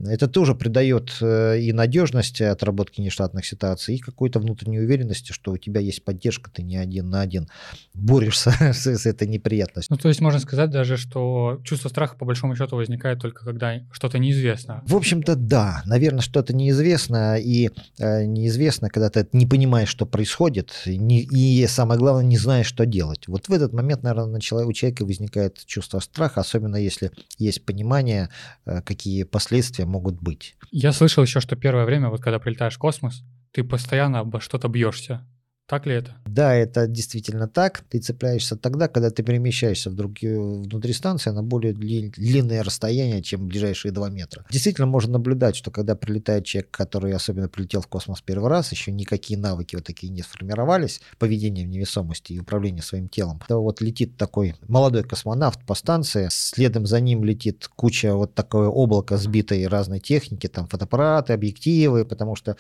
[0.06, 5.58] Это тоже придает э, и надежности отработки нештатных ситуаций, и какой-то внутренней уверенности, что у
[5.58, 7.48] тебя есть поддержка, ты не один на один
[7.94, 9.96] борешься с, с этой неприятностью.
[9.96, 13.80] Ну, то есть можно сказать даже, что чувство страха по большому счету возникает только когда
[13.92, 14.84] что-то неизвестно.
[14.86, 15.82] В общем-то, да.
[15.86, 22.00] Наверное, что-то неизвестно, и э, неизвестно, когда ты не понимаешь, что происходит, не, и самое
[22.00, 23.28] главное, не знаешь, что делать.
[23.28, 28.30] Вот в этот момент, наверное, у человека возникает чувство страха, особенно если есть понимание,
[28.66, 30.56] э, какие последствия последствия могут быть.
[30.72, 34.68] Я слышал еще, что первое время, вот когда прилетаешь в космос, ты постоянно обо что-то
[34.68, 35.26] бьешься.
[35.70, 36.16] Так ли это?
[36.26, 37.84] Да, это действительно так.
[37.90, 43.46] Ты цепляешься тогда, когда ты перемещаешься в другие, внутри станции на более длинное расстояние, чем
[43.46, 44.48] ближайшие два метра.
[44.50, 48.92] Действительно можно наблюдать, что когда прилетает человек, который особенно прилетел в космос первый раз, еще
[48.92, 53.80] никакие навыки вот такие не сформировались, поведение в невесомости и управление своим телом, то вот
[53.80, 59.68] летит такой молодой космонавт по станции, следом за ним летит куча вот такое облако сбитой
[59.68, 62.58] разной техники, там фотоаппараты, объективы, потому что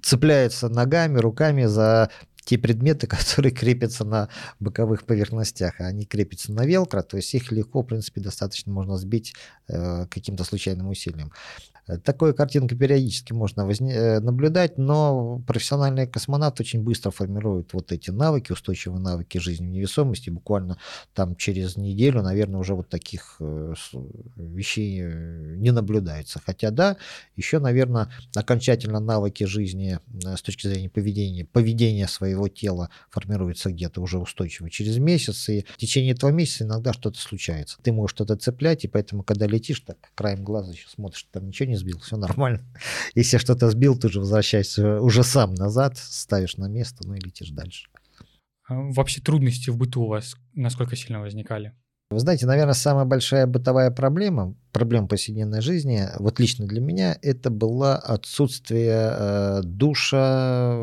[0.00, 2.08] цепляется ногами, руками за
[2.44, 4.28] те предметы, которые крепятся на
[4.60, 8.96] боковых поверхностях, а они крепятся на велкро, то есть их легко, в принципе, достаточно можно
[8.96, 9.34] сбить
[9.68, 11.32] э, каким-то случайным усилием.
[11.88, 17.92] Э, такую картинку периодически можно возне- э, наблюдать, но профессиональные космонавты очень быстро формируют вот
[17.92, 20.30] эти навыки, устойчивые навыки жизни в невесомости.
[20.30, 20.78] Буквально
[21.14, 23.74] там через неделю, наверное, уже вот таких э,
[24.36, 26.40] вещей не наблюдается.
[26.44, 26.96] Хотя да,
[27.36, 34.18] еще, наверное, окончательно навыки жизни с точки зрения поведения, поведения своего тела формируются где-то уже
[34.18, 37.78] устойчиво через месяц, и в течение этого месяца иногда что-то случается.
[37.82, 41.68] Ты можешь что-то цеплять, и поэтому, когда летишь, так краем глаза еще смотришь, там ничего
[41.68, 42.60] не не сбил, все нормально.
[43.14, 47.50] Если что-то сбил, ты же возвращаешься уже сам назад, ставишь на место, ну и летишь
[47.50, 47.88] дальше.
[48.68, 51.74] А вообще трудности в быту у вас насколько сильно возникали?
[52.10, 57.50] Вы знаете, наверное, самая большая бытовая проблема проблем повседневной жизни, вот лично для меня, это
[57.50, 60.74] было отсутствие э, душа,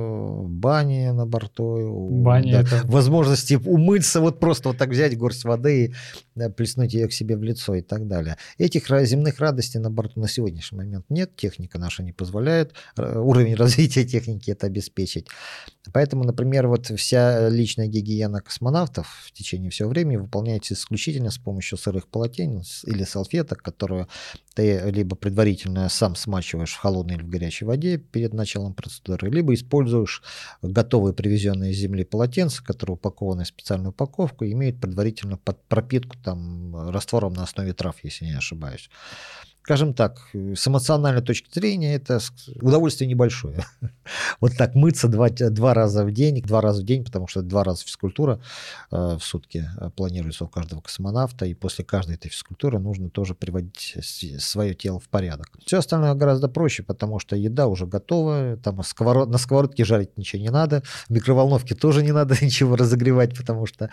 [0.46, 2.82] бани на борту, бани да, это...
[2.86, 5.94] возможности умыться, вот просто вот так взять горсть воды и
[6.36, 8.38] да, плеснуть ее к себе в лицо и так далее.
[8.58, 13.56] Этих земных радостей на борту на сегодняшний момент нет, техника наша не позволяет, э, уровень
[13.70, 15.28] развития техники это обеспечить.
[15.92, 21.78] Поэтому, например, вот вся личная гигиена космонавтов в течение всего времени выполняется исключительно с помощью
[21.78, 24.10] сырых полотенец или салфеток, которую
[24.56, 29.54] ты либо предварительно сам смачиваешь в холодной или в горячей воде перед началом процедуры, либо
[29.54, 30.22] используешь
[30.62, 36.90] готовые привезенные из земли полотенца, которые упакованы в специальную упаковку имеют предварительно под пропитку там
[36.90, 38.90] раствором на основе трав, если не ошибаюсь
[39.70, 42.20] скажем так, с эмоциональной точки зрения это
[42.60, 43.64] удовольствие небольшое.
[44.42, 47.64] Вот так мыться два, два раза в день, два раза в день, потому что два
[47.64, 48.42] раза физкультура
[48.92, 53.36] э, в сутки э, планируется у каждого космонавта, и после каждой этой физкультуры нужно тоже
[53.36, 53.96] приводить
[54.40, 55.52] свое тело в порядок.
[55.64, 60.42] Все остальное гораздо проще, потому что еда уже готова, там сковород, на сковородке жарить ничего
[60.42, 63.92] не надо, в микроволновке тоже не надо ничего разогревать, потому что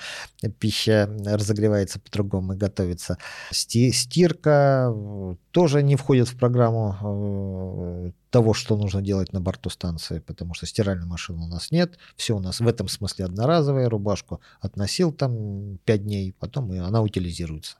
[0.58, 3.18] пища разогревается по-другому и готовится.
[3.50, 4.94] Стирка,
[5.56, 10.66] тоже не входит в программу э, того, что нужно делать на борту станции, потому что
[10.66, 11.98] стиральной машины у нас нет.
[12.16, 13.88] Все у нас в этом смысле одноразовая.
[13.88, 17.76] Рубашку относил там 5 дней, потом и она утилизируется,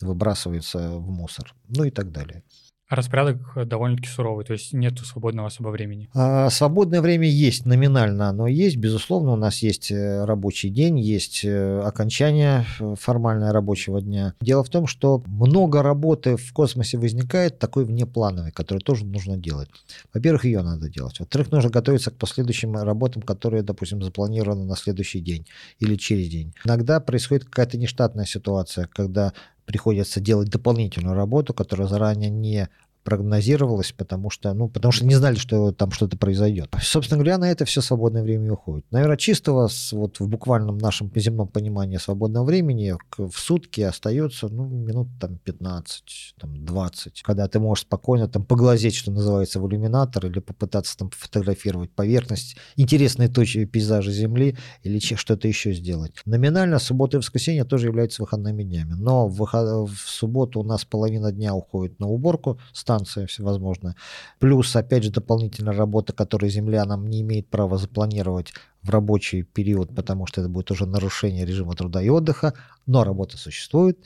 [0.00, 2.42] выбрасывается в мусор, ну и так далее.
[2.88, 6.08] Распорядок э, довольно-таки суровый, то есть нет свободного особо времени.
[6.14, 8.76] А, свободное время есть, номинально оно есть.
[8.76, 12.64] Безусловно, у нас есть э, рабочий день, есть э, окончание
[13.00, 14.34] формальное рабочего дня.
[14.40, 19.68] Дело в том, что много работы в космосе возникает такой внеплановой, которую тоже нужно делать.
[20.14, 21.18] Во-первых, ее надо делать.
[21.18, 25.44] Во-вторых, нужно готовиться к последующим работам, которые, допустим, запланированы на следующий день
[25.80, 26.54] или через день.
[26.64, 29.32] Иногда происходит какая-то нештатная ситуация, когда
[29.66, 32.68] приходится делать дополнительную работу, которая заранее не
[33.06, 36.74] прогнозировалось, потому что, ну, потому что не знали, что там что-то произойдет.
[36.82, 38.84] Собственно говоря, на это все свободное время уходит.
[38.90, 45.06] Наверное, чистого, вот в буквальном нашем земном понимании свободного времени в сутки остается, ну, минут
[45.20, 50.40] там 15, там 20, когда ты можешь спокойно там поглазеть, что называется, в иллюминатор или
[50.40, 56.14] попытаться там фотографировать поверхность, интересные точки пейзажа Земли или что-то еще сделать.
[56.24, 59.88] Номинально суббота и воскресенье тоже являются выходными днями, но в, выход...
[59.88, 63.94] в субботу у нас половина дня уходит на уборку, станции станция всевозможная.
[64.38, 69.94] Плюс, опять же, дополнительная работа, которую Земля нам не имеет права запланировать в рабочий период,
[69.94, 72.54] потому что это будет уже нарушение режима труда и отдыха,
[72.86, 73.98] но работа существует.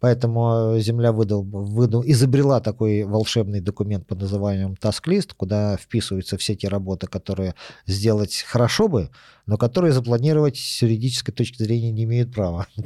[0.00, 6.68] Поэтому Земля выдал, выдал, изобрела такой волшебный документ под названием Task-лист, куда вписываются все те
[6.68, 7.54] работы, которые
[7.86, 9.10] сделать хорошо бы,
[9.46, 12.66] но которые запланировать с юридической точки зрения не имеют права.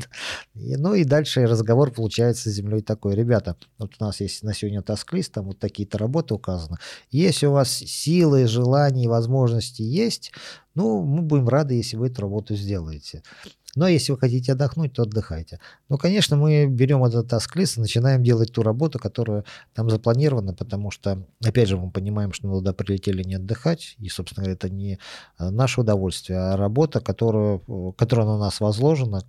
[0.55, 3.14] Ну и дальше разговор получается с Землей такой.
[3.14, 6.79] Ребята, вот у нас есть на сегодня Task-лист, там вот такие-то работы указаны.
[7.11, 10.33] Если у вас силы, желания и возможности есть,
[10.75, 13.22] ну, мы будем рады, если вы эту работу сделаете.
[13.75, 15.59] Но если вы хотите отдохнуть, то отдыхайте.
[15.89, 20.91] Ну, конечно, мы берем этот таск-лист и начинаем делать ту работу, которая там запланирована, потому
[20.91, 24.69] что, опять же, мы понимаем, что мы туда прилетели не отдыхать, и, собственно говоря, это
[24.69, 24.99] не
[25.39, 29.23] э, наше удовольствие, а работа, которую, э, которая на нас возложена,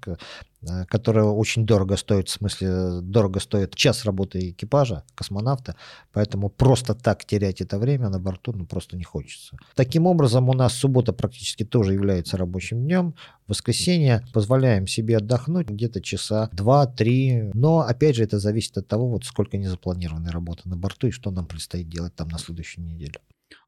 [0.88, 5.76] которая очень дорого стоит, в смысле, дорого стоит час работы экипажа, космонавта,
[6.12, 9.58] поэтому просто так терять это время на борту ну, просто не хочется.
[9.76, 13.16] Таким образом, у нас суббота практически тоже является рабочим днем,
[13.48, 19.26] воскресенье позволяем себе отдохнуть где-то часа 2-3, но опять же это зависит от того, вот
[19.26, 23.20] сколько незапланированной работы на борту и что нам предстоит делать там на следующую неделю.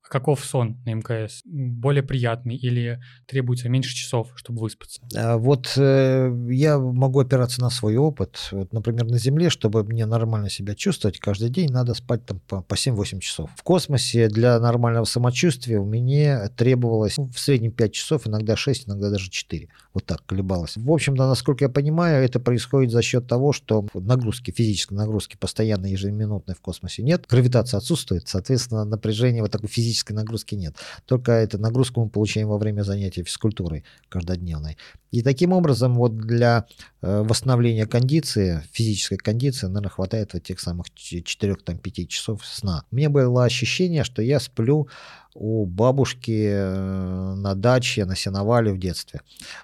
[0.10, 1.42] Каков сон на МКС?
[1.46, 5.02] Более приятный или требуется меньше часов, чтобы выспаться?
[5.16, 8.50] А вот э, я могу опираться на свой опыт.
[8.52, 12.74] Вот, например, на Земле, чтобы мне нормально себя чувствовать, каждый день надо спать там по
[12.74, 13.50] 7-8 часов.
[13.56, 18.88] В космосе для нормального самочувствия у меня требовалось ну, в среднем 5 часов, иногда 6,
[18.88, 19.68] иногда даже 4.
[19.94, 20.78] Вот так колебалось.
[20.78, 25.88] В общем-то, насколько я понимаю, это происходит за счет того, что нагрузки, физической нагрузки постоянно
[25.88, 30.76] ежеминутной в космосе нет, гравитация отсутствует, соответственно, напряжение вот такой физической физической нагрузки нет.
[31.06, 34.78] Только эту нагрузку мы получаем во время занятий физкультурой каждодневной.
[35.12, 36.66] И таким образом вот для
[37.02, 42.84] э, восстановления кондиции, физической кондиции, наверное, хватает вот тех самых 4-5 часов сна.
[42.92, 44.90] У меня было ощущение, что я сплю
[45.36, 49.20] у бабушки э, на даче, на сеновале в детстве.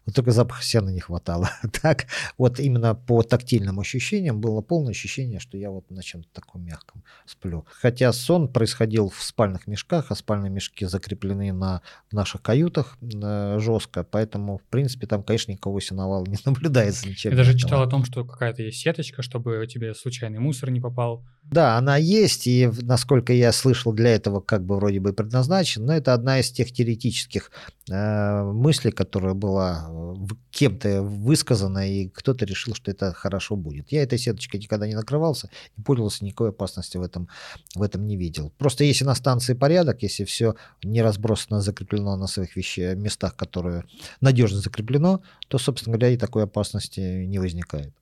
[0.05, 1.49] Вот только запаха сена не хватало.
[1.81, 2.07] Так,
[2.37, 7.03] вот именно по тактильным ощущениям было полное ощущение, что я вот на чем-то таком мягком
[7.25, 7.65] сплю.
[7.81, 11.81] Хотя сон происходил в спальных мешках, а спальные мешки закреплены на
[12.11, 17.07] наших каютах э, жестко, поэтому, в принципе, там, конечно, никого сеновала не наблюдается.
[17.07, 20.81] Ничем я даже читал о том, что какая-то есть сеточка, чтобы тебе случайный мусор не
[20.81, 21.23] попал.
[21.43, 25.13] Да, она есть, и насколько я слышал, для этого как бы вроде бы
[25.61, 27.51] предназначен, но это одна из тех теоретических
[27.89, 30.15] э, мыслей, которая была э,
[30.51, 33.91] кем-то высказана, и кто-то решил, что это хорошо будет.
[33.91, 37.27] Я этой сеточкой никогда не накрывался, не пользовался, никакой опасности в этом,
[37.75, 38.51] в этом не видел.
[38.57, 43.83] Просто если на станции порядок, если все не разбросано, закреплено на своих вещах, местах, которые
[44.21, 47.93] надежно закреплено, то, собственно говоря, и такой опасности не возникает.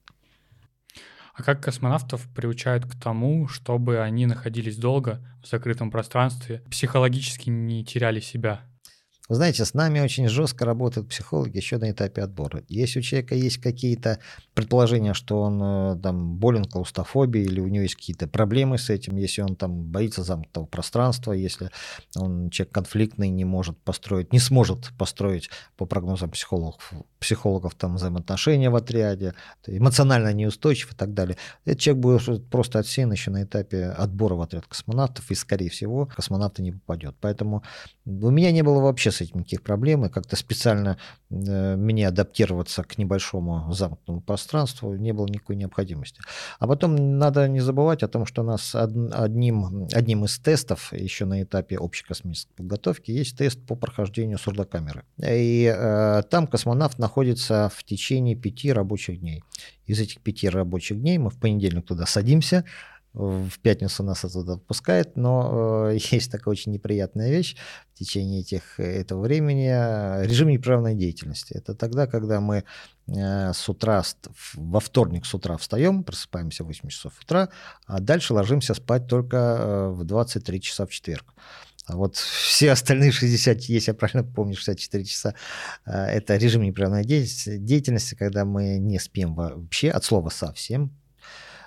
[1.40, 7.86] А как космонавтов приучают к тому, чтобы они находились долго в закрытом пространстве, психологически не
[7.86, 8.60] теряли себя?
[9.30, 12.64] Вы знаете, с нами очень жестко работают психологи еще на этапе отбора.
[12.68, 14.18] Если у человека есть какие-то
[14.56, 19.18] предположения, что он э, там болен клаустрофобией или у него есть какие-то проблемы с этим,
[19.18, 21.70] если он там боится замкнутого пространства, если
[22.16, 28.72] он человек конфликтный, не может построить, не сможет построить по прогнозам психологов, психологов там взаимоотношения
[28.72, 29.36] в отряде,
[29.68, 31.38] эмоционально неустойчив и так далее.
[31.66, 36.08] Этот человек будет просто отсеян еще на этапе отбора в отряд космонавтов, и, скорее всего,
[36.08, 37.16] космонавта не попадет.
[37.22, 37.64] Поэтому
[38.06, 40.98] у меня не было вообще с этим никаких проблем, и как-то специально
[41.30, 46.22] э, мне адаптироваться к небольшому замкнутому пространству не было никакой необходимости.
[46.60, 51.26] А потом надо не забывать о том, что у нас одним, одним из тестов еще
[51.26, 55.04] на этапе общей космической подготовки есть тест по прохождению сурдокамеры.
[55.22, 59.44] И э, там космонавт находится в течение пяти рабочих дней.
[59.86, 62.64] Из этих пяти рабочих дней мы в понедельник туда садимся,
[63.14, 67.56] в пятницу нас оттуда отпускает, но э, есть такая очень неприятная вещь
[67.94, 70.24] в течение этих, этого времени.
[70.26, 71.54] Режим непрерывной деятельности.
[71.54, 72.64] Это тогда, когда мы
[73.08, 74.04] э, с утра,
[74.54, 77.50] во вторник с утра встаем, просыпаемся в 8 часов утра,
[77.86, 81.34] а дальше ложимся спать только э, в 23 часа в четверг.
[81.88, 85.34] А вот все остальные 60, если я правильно помню, 64 часа,
[85.84, 90.99] это режим непрерывной деятельности, когда мы не спим вообще, от слова совсем,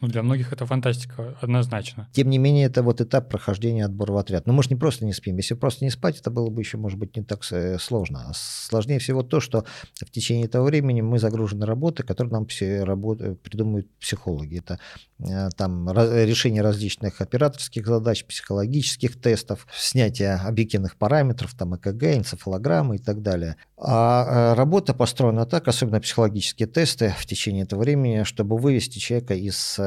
[0.02, 2.08] ну, для многих это фантастика, однозначно.
[2.12, 4.48] Тем не менее, это вот этап прохождения отбора в отряд.
[4.48, 5.36] Но мы же не просто не спим.
[5.36, 8.26] Если просто не спать, это было бы еще, может быть, не так э, сложно.
[8.28, 12.82] А сложнее всего то, что в течение этого времени мы загружены работой, которые нам все
[12.82, 14.58] работы, придумывают психологи.
[14.58, 14.80] Это
[15.20, 22.98] э, там решение различных операторских задач, психологических тестов, снятие объективных параметров, там ЭКГ, энцефалограммы и
[22.98, 23.54] так далее.
[23.76, 29.34] А э, работа построена так, особенно психологические тесты в течение этого времени, чтобы вывести человека
[29.34, 29.78] из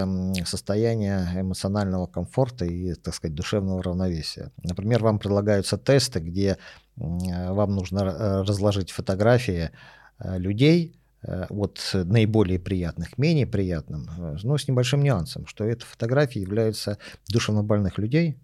[0.45, 4.51] состояния эмоционального комфорта и, так сказать, душевного равновесия.
[4.63, 6.57] Например, вам предлагаются тесты, где
[6.95, 9.71] вам нужно э, разложить фотографии
[10.19, 15.65] э, людей, э, от наиболее приятных к менее приятным, э, но с небольшим нюансом, что
[15.65, 18.37] эти фотографии являются душевно больных людей,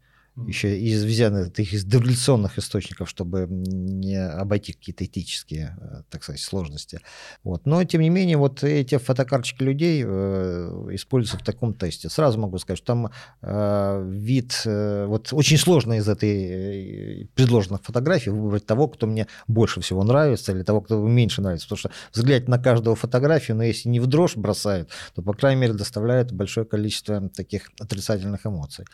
[0.47, 6.99] еще из взятых из дореволюционных источников, чтобы не обойти какие-то этические, э, так сказать, сложности.
[7.43, 7.65] Вот.
[7.65, 12.09] Но, тем не менее, вот эти фотокарточки людей э, используются в таком тесте.
[12.09, 14.61] Сразу могу сказать, что там э, вид...
[14.65, 20.03] Э, вот очень сложно из этой э, предложенных фотографий выбрать того, кто мне больше всего
[20.03, 21.67] нравится, или того, кто меньше нравится.
[21.67, 25.61] Потому что взглянуть на каждую фотографию, но если не в дрожь бросает, то, по крайней
[25.61, 28.85] мере, доставляет большое количество таких отрицательных эмоций.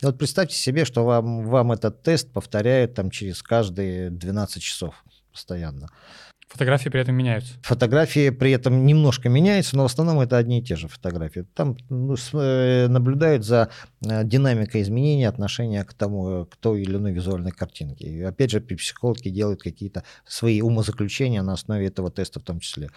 [0.00, 5.04] И вот представьте себе, что вам, вам этот тест повторяют там через каждые 12 часов
[5.32, 5.88] постоянно.
[6.54, 7.54] Фотографии при этом меняются.
[7.62, 11.44] Фотографии при этом немножко меняются, но в основном это одни и те же фотографии.
[11.52, 13.70] Там ну, э, наблюдают за
[14.06, 18.06] э, динамикой изменения отношения к тому, к той или иной визуальной картинке.
[18.06, 22.88] И опять же, психологи делают какие-то свои умозаключения на основе этого теста в том числе.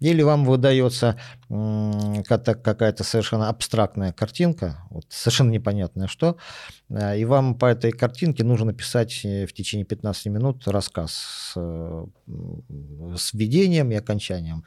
[0.00, 6.38] Или вам выдается какая-то совершенно абстрактная картинка, вот совершенно непонятное что,
[6.88, 11.52] э, и вам по этой картинке нужно написать в течение 15 минут рассказ
[13.16, 14.64] с введением и окончанием.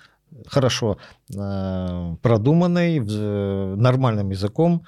[0.47, 0.97] Хорошо
[1.33, 4.85] э, продуманный, э, нормальным языком.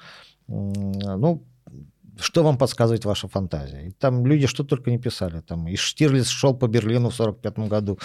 [0.48, 1.42] Ну,
[2.20, 3.88] что вам подсказывает ваша фантазия.
[3.88, 5.40] И там люди что только не писали.
[5.40, 7.98] Там и Штирлиц шел по Берлину в 45 году,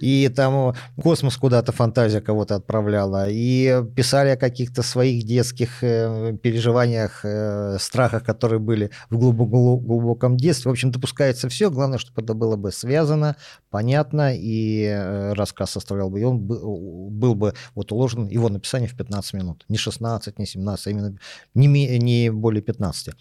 [0.00, 7.24] и там космос куда-то фантазия кого-то отправляла, и писали о каких-то своих детских э, переживаниях,
[7.24, 10.70] э, страхах, которые были в глубоком детстве.
[10.70, 11.70] В общем, допускается все.
[11.70, 13.36] Главное, чтобы это было бы связано,
[13.70, 18.96] понятно, и э, рассказ составлял бы, и он был бы вот уложен, его написание в
[18.96, 19.64] 15 минут.
[19.68, 21.18] Не 16, не 17, а именно
[21.54, 23.14] не, не более 15.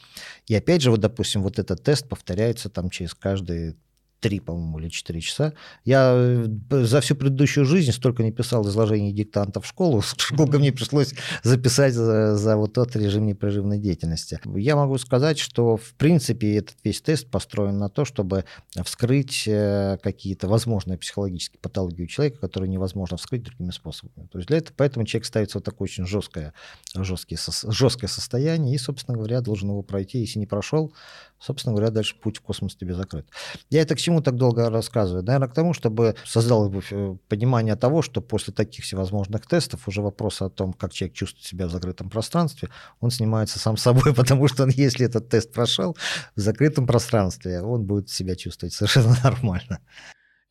[0.45, 3.75] И опять же, вот, допустим, вот этот тест повторяется там через каждые
[4.19, 5.53] три, по-моему, или четыре часа.
[5.85, 10.71] Я э, за всю предыдущую жизнь столько не писал изложений диктантов в школу, сколько мне
[10.71, 11.13] пришлось
[11.43, 14.39] записать за, за вот тот режим непрерывной деятельности.
[14.55, 18.45] Я могу сказать, что, в принципе, этот весь тест построен на то, чтобы
[18.83, 24.27] вскрыть э, какие-то возможные психологические патологии у человека, которые невозможно вскрыть другими способами.
[24.27, 26.53] То есть для этого, поэтому человек ставится в такое очень жесткое,
[26.95, 30.19] жесткое, жесткое состояние и, собственно говоря, должен его пройти.
[30.19, 30.93] Если не прошел,
[31.39, 33.27] собственно говоря, дальше путь в космос тебе закрыт.
[33.69, 35.23] Я это к чему так долго рассказываю?
[35.23, 40.41] Наверное, к тому, чтобы создал э, понимание того, что после таких всевозможных тестов уже вопрос
[40.41, 42.69] о том, как человек чувствует себя в закрытом пространстве,
[42.99, 45.95] он снимается сам собой, потому что он, если этот тест прошел
[46.35, 49.79] в закрытом пространстве, он будет себя чувствовать совершенно нормально.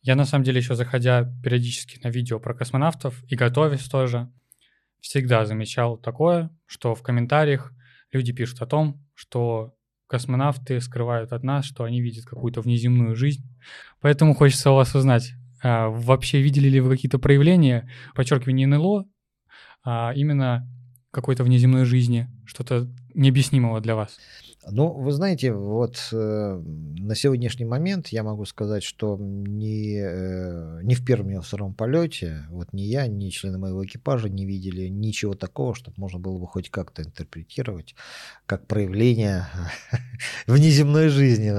[0.01, 4.31] Я, на самом деле, еще заходя периодически на видео про космонавтов и готовясь тоже,
[5.01, 7.73] всегда замечал такое, что в комментариях
[8.11, 9.76] люди пишут о том, что
[10.07, 13.43] космонавты скрывают от нас, что они видят какую-то внеземную жизнь.
[14.01, 19.05] Поэтому хочется у вас узнать, а, вообще видели ли вы какие-то проявления, подчеркиваю, не НЛО,
[19.83, 20.67] а именно
[21.11, 24.17] какой-то внеземной жизни, что-то необъяснимого для вас?
[24.69, 30.93] Ну, вы знаете, вот э, на сегодняшний момент я могу сказать, что ни, э, ни
[30.93, 34.87] в первом, ни во втором полете, вот ни я, ни члены моего экипажа не видели
[34.87, 37.95] ничего такого, чтобы можно было бы хоть как-то интерпретировать
[38.45, 39.45] как проявление
[40.47, 41.53] внеземной жизни.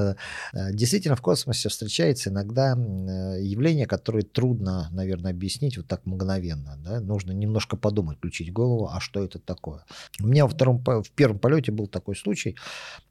[0.73, 6.77] Действительно, в космосе встречается иногда э, явления, которые трудно, наверное, объяснить вот так мгновенно.
[6.85, 7.01] Да?
[7.01, 9.85] Нужно немножко подумать, включить голову, а что это такое.
[10.21, 12.57] У меня во втором, в первом полете был такой случай,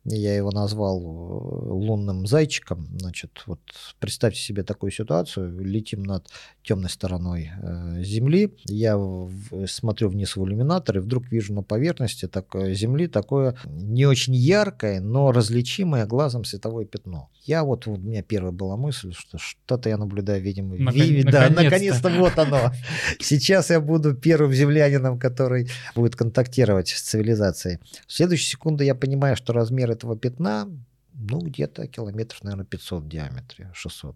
[0.06, 2.88] я его назвал э, лунным зайчиком.
[2.98, 3.60] Значит, вот
[4.00, 5.60] представьте себе такую ситуацию.
[5.60, 6.28] Летим над
[6.64, 8.54] темной стороной э, Земли.
[8.66, 8.98] Я
[9.68, 15.02] смотрю вниз в иллюминатор и вдруг вижу на поверхности такое, Земли такое не очень яркое,
[15.02, 17.30] но различимое глазом световое пятно.
[17.44, 21.50] Я вот, у меня первая была мысль, что что-то я наблюдаю, видимо, Након- ви- да,
[21.50, 22.72] наконец-то вот оно.
[23.20, 27.80] Сейчас я буду первым землянином, который будет контактировать с цивилизацией.
[28.06, 30.70] В следующую секунду я понимаю, что размер этого пятна,
[31.14, 34.16] ну, где-то километров, наверное, 500 в диаметре, 600.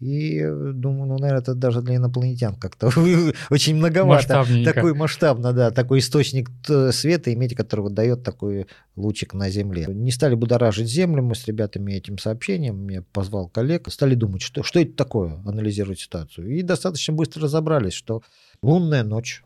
[0.00, 2.86] И э, думаю, ну, наверное, это даже для инопланетян как-то
[3.50, 4.46] очень многовато.
[4.64, 6.48] Такой масштабно, да, такой источник
[6.92, 8.66] света иметь, который дает такой
[8.96, 9.86] лучик на Земле.
[9.88, 14.62] Не стали будоражить Землю мы с ребятами этим сообщением, я позвал коллег, стали думать, что,
[14.62, 16.48] что это такое, анализировать ситуацию.
[16.48, 18.22] И достаточно быстро разобрались, что
[18.62, 19.44] лунная ночь,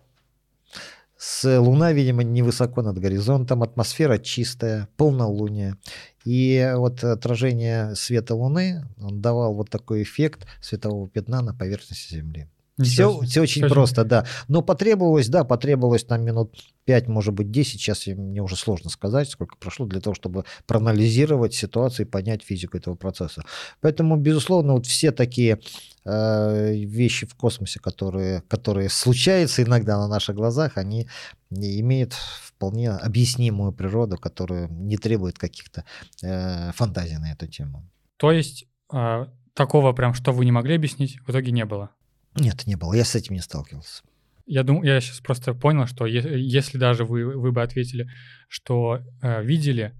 [1.27, 5.79] с Луна, видимо, невысоко над горизонтом, атмосфера чистая, полнолуние.
[6.27, 12.51] И вот отражение света Луны, он давал вот такой эффект светового пятна на поверхности Земли.
[12.81, 14.27] Все, все очень все просто, да.
[14.49, 16.57] Но потребовалось, да, потребовалось там минут
[16.87, 21.55] 5, может быть, 10, сейчас мне уже сложно сказать, сколько прошло, для того, чтобы проанализировать
[21.55, 23.45] ситуацию и понять физику этого процесса.
[23.81, 25.61] Поэтому, безусловно, вот все такие
[26.05, 31.09] э, вещи в космосе, которые, которые случаются иногда на наших глазах, они
[31.51, 35.85] имеют вполне объяснимую природу, которая не требует каких-то
[36.23, 37.89] э, фантазий на эту тему.
[38.17, 41.91] То есть э, такого прям, что вы не могли объяснить, в итоге не было?
[42.37, 42.95] Нет, не было.
[42.95, 44.03] Я с этим не сталкивался.
[44.47, 48.11] Я думаю, я сейчас просто понял, что если даже вы, вы бы ответили,
[48.49, 49.95] что э, видели,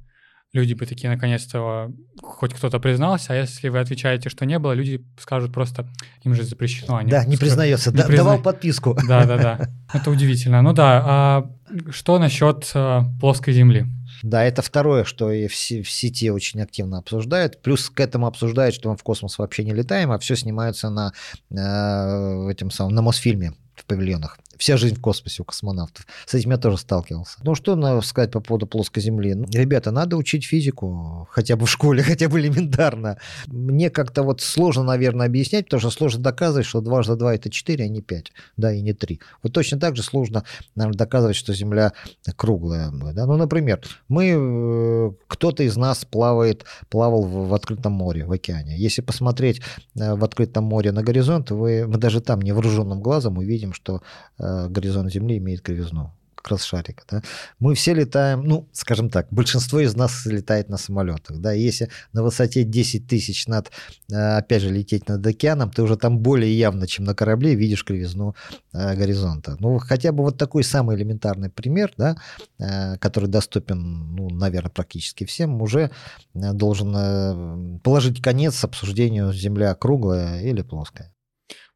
[0.53, 1.91] люди бы такие наконец-то
[2.23, 5.89] хоть кто-то признался, а если вы отвечаете, что не было, люди скажут просто,
[6.23, 6.97] им же запрещено.
[6.97, 8.25] Они да, не признается, не да, призна...
[8.25, 8.97] давал подписку.
[9.09, 9.69] Да, да, да.
[9.93, 10.63] Это удивительно.
[10.63, 11.51] Ну да, а
[11.91, 13.87] что насчет э, плоской Земли?
[14.23, 17.63] Да, это второе, что и в, сети очень активно обсуждают.
[17.63, 21.13] Плюс к этому обсуждают, что мы в космос вообще не летаем, а все снимается на
[21.51, 24.39] э, этим самом на Мосфильме в павильонах.
[24.59, 26.07] Вся жизнь в космосе у космонавтов.
[26.27, 27.39] С этим я тоже сталкивался.
[27.43, 29.35] Ну, что надо сказать по поводу плоской Земли?
[29.35, 33.19] Ну, ребята, надо учить физику хотя бы в школе, хотя бы элементарно.
[33.47, 37.85] Мне как-то вот сложно, наверное, объяснять, потому что сложно доказывать, что дважды два это 4,
[37.85, 39.21] а не 5, да, и не 3.
[39.43, 40.45] Вот точно так же сложно,
[40.75, 41.93] наверное, доказывать, что Земля
[42.37, 42.91] круглая.
[43.13, 43.27] Да?
[43.27, 48.77] Ну, например, мы, э, кто-то из нас плавает, плавал в, в открытом море, в океане.
[48.77, 49.61] Если посмотреть
[49.99, 54.03] э, в открытом море на горизонт, вы, мы даже там невооруженным глазом увидим, что
[54.39, 56.13] э, горизонт Земли имеет кривизну
[56.45, 57.05] как раз шарика.
[57.11, 57.23] Да?
[57.59, 61.39] Мы все летаем, ну, скажем так, большинство из нас летает на самолетах.
[61.39, 61.53] Да?
[61.53, 63.71] Если на высоте 10 тысяч над,
[64.13, 67.83] э, опять же, лететь над океаном, ты уже там более явно, чем на корабле, видишь
[67.83, 68.35] кривизну
[68.75, 69.57] э, горизонта.
[69.59, 72.17] Ну, хотя бы вот такой самый элементарный пример, да,
[72.59, 75.91] э, который доступен, ну, наверное, практически всем, уже
[76.35, 81.14] э, должен э, положить конец обсуждению, Земля круглая или плоская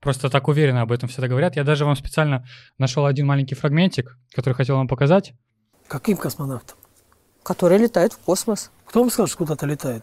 [0.01, 1.57] просто так уверенно об этом всегда говорят.
[1.57, 2.47] Я даже вам специально
[2.79, 5.33] нашел один маленький фрагментик, который хотел вам показать.
[5.87, 6.77] Каким космонавтом?
[7.43, 8.71] Который летает в космос.
[8.87, 10.03] Кто вам сказал, что куда-то летает?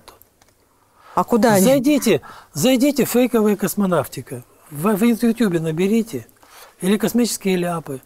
[1.13, 1.65] А куда они?
[1.65, 2.21] Зайдите,
[2.53, 4.43] зайдите фейковая космонавтика.
[4.69, 6.27] В, в Ютубе наберите.
[6.81, 8.01] Или космические ляпы.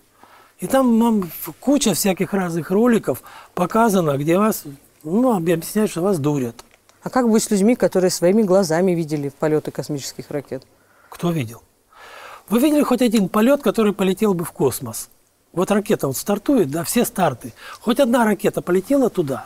[0.59, 3.23] И там вам куча всяких разных роликов
[3.55, 4.63] показано, где вас,
[5.03, 6.63] ну, объясняют, что вас дурят.
[7.01, 10.63] А как быть с людьми, которые своими глазами видели полеты космических ракет?
[11.09, 11.63] Кто видел?
[12.49, 15.09] Вы видели хоть один полет, который полетел бы в космос?
[15.53, 17.53] Вот ракета вот стартует, да, все старты.
[17.79, 19.45] Хоть одна ракета полетела туда.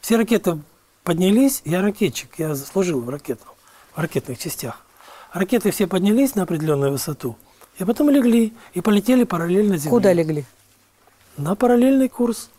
[0.00, 0.58] Все ракеты
[1.02, 3.54] поднялись, я ракетчик, я служил в ракетах,
[3.94, 4.84] в ракетных частях.
[5.32, 7.36] Ракеты все поднялись на определенную высоту,
[7.78, 9.90] и потом легли, и полетели параллельно Земле.
[9.90, 10.44] Куда легли?
[11.36, 12.50] На параллельный курс.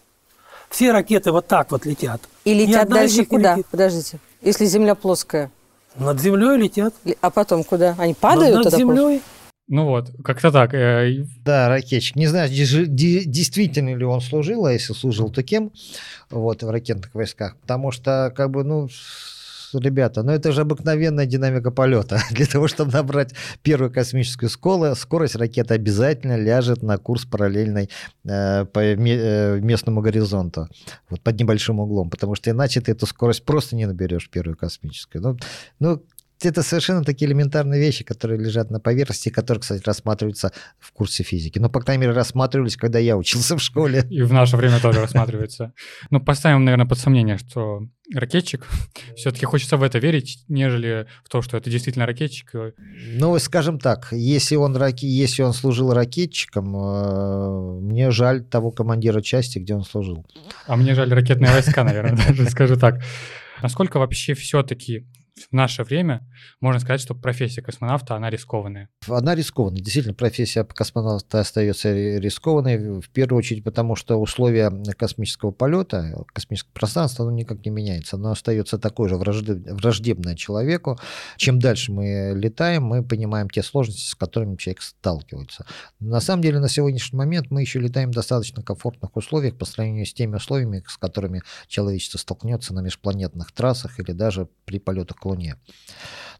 [0.69, 2.21] Все ракеты вот так вот летят.
[2.45, 3.55] И летят дальше куда?
[3.55, 3.67] Летит.
[3.67, 4.19] Подождите.
[4.41, 5.51] Если Земля плоская.
[5.97, 6.93] Над землей летят.
[7.19, 7.95] А потом куда?
[7.97, 8.55] Они падают?
[8.55, 9.21] Над, над землей.
[9.71, 10.73] Ну вот, как-то так.
[10.73, 12.17] Э, да, ракетчик.
[12.17, 15.71] Не знаю, действительно ли он служил, а если служил, то кем
[16.29, 17.55] вот, в ракетных войсках.
[17.55, 18.89] Потому что, как бы, ну,
[19.73, 22.19] ребята, ну это же обыкновенная динамика полета.
[22.31, 27.89] Для того, чтобы набрать первую космическую сколу, скорость ракеты обязательно ляжет на курс параллельный
[28.25, 30.67] э, по э, местному горизонту,
[31.09, 35.21] вот под небольшим углом, потому что иначе ты эту скорость просто не наберешь первую космическую.
[35.21, 35.37] Ну,
[35.79, 36.03] ну
[36.45, 41.59] это совершенно такие элементарные вещи, которые лежат на поверхности, которые, кстати, рассматриваются в курсе физики.
[41.59, 44.05] Но, по крайней мере, рассматривались, когда я учился в школе.
[44.09, 45.73] И в наше время тоже рассматривается.
[46.09, 47.81] Ну, поставим, наверное, под сомнение, что
[48.13, 48.67] ракетчик.
[49.15, 52.51] Все-таки хочется в это верить, нежели в то, что это действительно ракетчик.
[53.17, 55.05] Ну, скажем так, если он, раки...
[55.05, 60.25] если он служил ракетчиком, э, мне жаль того командира части, где он служил.
[60.67, 63.01] А мне жаль ракетные войска, наверное, даже скажу так.
[63.61, 65.05] Насколько вообще все-таки
[65.49, 66.27] в наше время
[66.59, 68.89] можно сказать, что профессия космонавта, она рискованная.
[69.07, 69.81] Она рискованная.
[69.81, 77.25] Действительно, профессия космонавта остается рискованной, в первую очередь потому, что условия космического полета, космического пространства,
[77.25, 78.15] оно никак не меняется.
[78.15, 80.99] Оно остается такое же враждебное человеку.
[81.37, 85.65] Чем дальше мы летаем, мы понимаем те сложности, с которыми человек сталкивается.
[85.99, 90.05] На самом деле, на сегодняшний момент мы еще летаем в достаточно комфортных условиях по сравнению
[90.05, 95.25] с теми условиями, с которыми человечество столкнется на межпланетных трассах или даже при полетах к
[95.31, 95.55] Луне.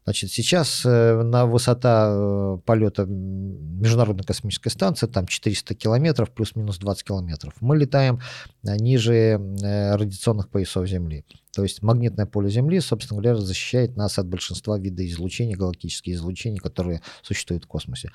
[0.04, 7.04] Значит, сейчас э, на высота э, полета Международной космической станции, там 400 километров, плюс-минус 20
[7.04, 7.54] километров.
[7.60, 8.20] Мы летаем
[8.64, 11.24] э, ниже радиационных поясов Земли.
[11.54, 16.58] То есть магнитное поле Земли, собственно говоря, защищает нас от большинства видов излучений, галактических излучений,
[16.58, 18.10] которые существуют в космосе.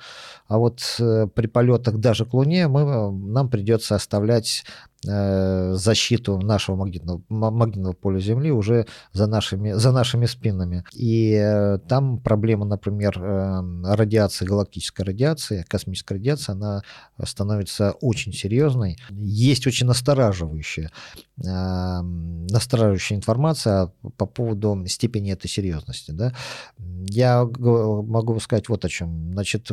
[0.48, 4.64] А вот при полетах даже к Луне мы, нам придется оставлять
[5.04, 10.82] защиту нашего магнитного, магнитного поля Земли уже за нашими, за нашими спинами.
[10.92, 13.18] И там проблема, например,
[13.84, 16.82] радиации, галактической радиации, космической радиации, она
[17.24, 18.98] становится очень серьезной.
[19.10, 20.90] Есть очень настораживающая,
[21.36, 26.10] настораживающая информация по поводу степени этой серьезности.
[26.10, 26.34] Да?
[26.78, 29.32] Я могу сказать вот о чем.
[29.32, 29.70] Значит,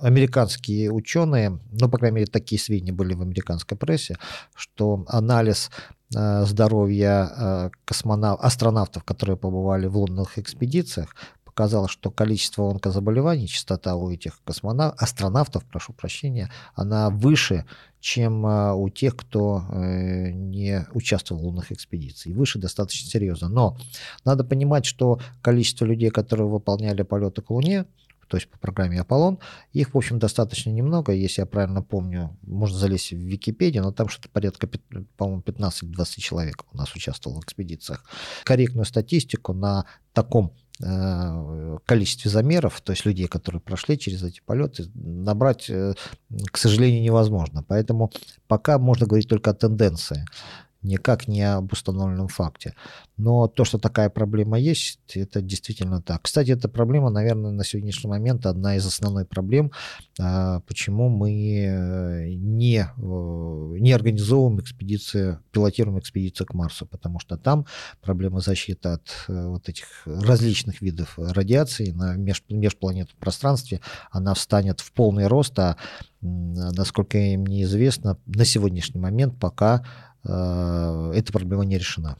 [0.00, 4.16] американские ученые, ну, по крайней мере, такие сведения были в американской прессе,
[4.54, 8.38] что анализ э, здоровья э, космонав...
[8.40, 15.64] астронавтов, которые побывали в лунных экспедициях, показало, что количество онкозаболеваний, частота у этих космонавтов, астронавтов,
[15.64, 17.64] прошу прощения, она выше,
[18.00, 22.36] чем э, у тех, кто не участвовал в лунных экспедициях.
[22.36, 23.48] Выше достаточно серьезно.
[23.48, 23.76] Но
[24.24, 27.86] надо понимать, что количество людей, которые выполняли полеты к Луне,
[28.26, 29.38] то есть по программе Аполлон.
[29.72, 34.08] Их, в общем, достаточно немного, если я правильно помню, можно залезть в Википедию, но там
[34.08, 34.68] что-то порядка,
[35.16, 38.04] по-моему, 15-20 человек у нас участвовало в экспедициях.
[38.44, 40.52] Корректную статистику на таком
[40.82, 45.94] э, количестве замеров, то есть людей, которые прошли через эти полеты, набрать, э,
[46.46, 47.62] к сожалению, невозможно.
[47.66, 48.10] Поэтому
[48.46, 50.24] пока можно говорить только о тенденции
[50.84, 52.74] никак не об установленном факте.
[53.16, 56.22] Но то, что такая проблема есть, это действительно так.
[56.22, 59.72] Кстати, эта проблема, наверное, на сегодняшний момент одна из основных проблем,
[60.20, 67.36] а, почему мы э, не, э, не организовываем экспедиции, пилотируем экспедицию к Марсу, потому что
[67.36, 67.66] там
[68.02, 73.80] проблема защиты от э, вот этих различных видов радиации на межпланетном пространстве,
[74.10, 75.76] она встанет в полный рост, а
[76.20, 79.84] насколько мне известно, на сегодняшний момент пока
[80.24, 82.18] эта проблема не решена.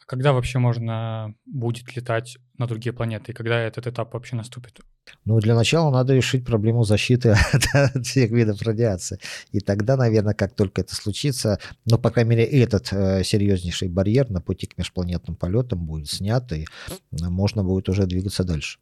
[0.00, 3.32] А когда вообще можно будет летать на другие планеты?
[3.32, 4.80] И когда этот этап вообще наступит?
[5.24, 9.18] Ну, для начала надо решить проблему защиты от, всех видов радиации.
[9.52, 14.30] И тогда, наверное, как только это случится, ну, по крайней мере, этот э, серьезнейший барьер
[14.30, 16.66] на пути к межпланетным полетам будет снят, и
[17.10, 18.78] можно будет уже двигаться дальше.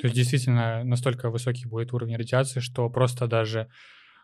[0.00, 3.68] То есть действительно настолько высокий будет уровень радиации, что просто даже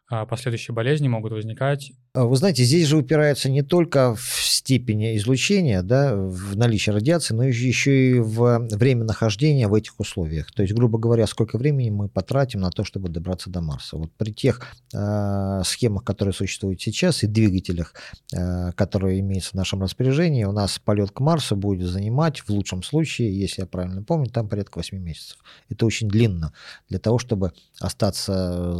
[0.08, 1.92] а, последующие болезни могут возникать.
[2.16, 7.34] А, вы знаете, здесь же упирается не только в степени излучения, да, в наличие радиации,
[7.34, 10.52] но еще и в время нахождения в этих условиях.
[10.52, 13.96] То есть, грубо говоря, сколько времени мы потратим на то, чтобы добраться до Марса.
[13.96, 14.62] Вот при тех
[14.94, 17.94] э, схемах, которые существуют сейчас, и двигателях,
[18.32, 22.84] э, которые имеются в нашем распоряжении, у нас полет к Марсу будет занимать, в лучшем
[22.84, 25.38] случае, если я правильно помню, там порядка 8 месяцев.
[25.68, 26.52] Это очень длинно
[26.88, 28.72] для того, чтобы остаться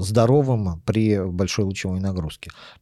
[0.00, 2.15] здоровым при большой лучевой нагрузке.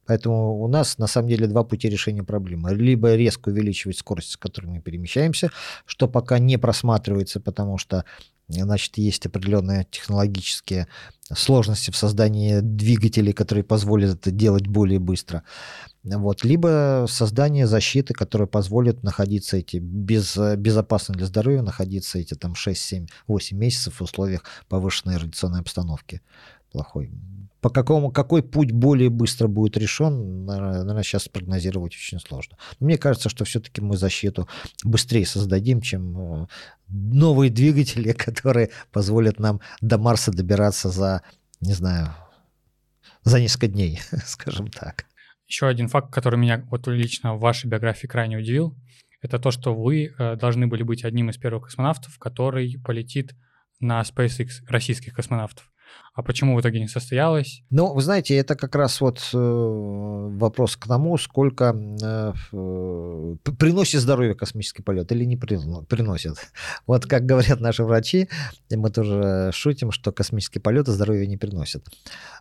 [0.07, 2.75] Поэтому у нас на самом деле два пути решения проблемы.
[2.75, 5.51] Либо резко увеличивать скорость, с которой мы перемещаемся,
[5.87, 8.05] что пока не просматривается, потому что
[8.49, 10.89] значит, есть определенные технологические
[11.35, 15.43] сложности в создании двигателей, которые позволят это делать более быстро.
[16.03, 16.45] Вот.
[16.45, 22.81] Либо создание защиты, которая позволит находиться эти без, безопасно для здоровья, находиться эти там 6,
[22.81, 26.21] 7, 8 месяцев в условиях повышенной радиационной обстановки
[26.71, 27.11] плохой.
[27.65, 32.59] По какому, какой путь более быстро будет решен, наверное, сейчас прогнозировать очень сложно.
[32.79, 34.47] Но мне кажется, что все-таки мы защиту
[34.85, 36.47] быстрее создадим, чем э,
[36.89, 41.23] новые двигатели, которые позволят нам до Марса добираться за,
[41.63, 42.15] не знаю,
[43.23, 45.07] за несколько дней, скажем так.
[45.49, 48.77] Еще один факт, который меня вот лично в вашей биографии крайне удивил,
[49.23, 53.35] это то, что вы э, должны были быть одним из первых космонавтов, который полетит
[53.81, 55.71] на SpaceX российских космонавтов.
[56.15, 57.63] А почему в итоге не состоялось?
[57.71, 64.01] Ну, вы знаете, это как раз вот э, вопрос к тому, сколько э, э, приносит
[64.01, 66.37] здоровье космический полет или не приносит.
[66.87, 68.29] Вот как говорят наши врачи,
[68.71, 71.85] мы тоже шутим, что космический полет здоровья не приносит.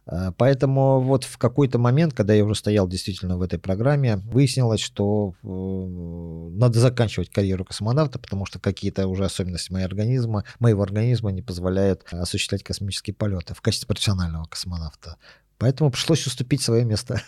[0.06, 4.82] Э, поэтому вот в какой-то момент, когда я уже стоял действительно в этой программе, выяснилось,
[4.82, 11.42] что надо заканчивать карьеру космонавта, потому что какие-то уже особенности моего организма, моего организма не
[11.42, 15.18] позволяют осуществлять космический полет в качестве профессионального космонавта.
[15.58, 17.22] Поэтому пришлось уступить свое место.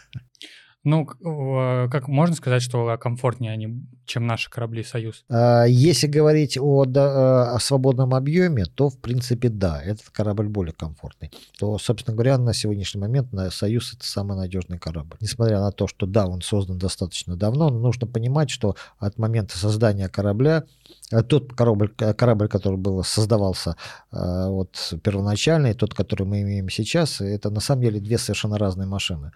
[0.87, 5.25] Ну, как можно сказать, что комфортнее они, чем наши корабли «Союз»?
[5.29, 11.31] А, если говорить о, о свободном объеме, то, в принципе, да, этот корабль более комфортный.
[11.57, 15.17] То, собственно говоря, на сегодняшний момент «Союз»— это самый надежный корабль.
[15.21, 19.57] Несмотря на то, что, да, он создан достаточно давно, но нужно понимать, что от момента
[19.57, 20.65] создания корабля
[21.09, 23.75] тот корабль, корабль, который был, создавался
[24.11, 28.57] а, вот, первоначально, и тот, который мы имеем сейчас, это на самом деле две совершенно
[28.57, 29.31] разные машины.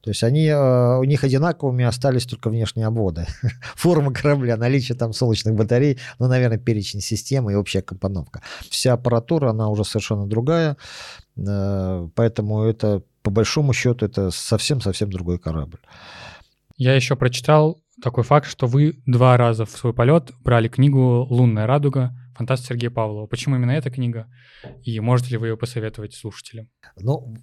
[0.00, 3.26] То есть они, а, у них одинаковыми остались только внешние обводы.
[3.76, 8.40] Форма корабля, наличие там солнечных батарей, ну, наверное, перечень системы и общая компоновка.
[8.70, 10.76] Вся аппаратура, она уже совершенно другая,
[11.36, 15.80] поэтому это, по большому счету, это совсем-совсем другой корабль.
[16.76, 21.66] Я еще прочитал такой факт, что вы два раза в свой полет брали книгу «Лунная
[21.66, 23.26] радуга» фантаста Сергея Павлова.
[23.26, 24.26] Почему именно эта книга?
[24.82, 26.68] И можете ли вы ее посоветовать слушателям?
[26.98, 27.36] Ну,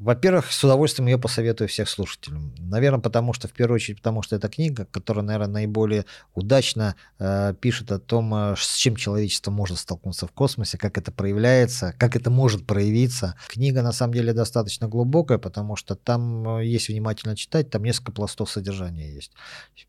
[0.00, 2.54] во-первых, с удовольствием ее посоветую всех слушателям.
[2.58, 7.54] Наверное, потому что, в первую очередь, потому что это книга, которая, наверное, наиболее удачно э,
[7.60, 12.16] пишет о том, э, с чем человечество может столкнуться в космосе, как это проявляется, как
[12.16, 13.34] это может проявиться.
[13.48, 18.12] Книга, на самом деле, достаточно глубокая, потому что там, э, если внимательно читать, там несколько
[18.12, 19.32] пластов содержания есть.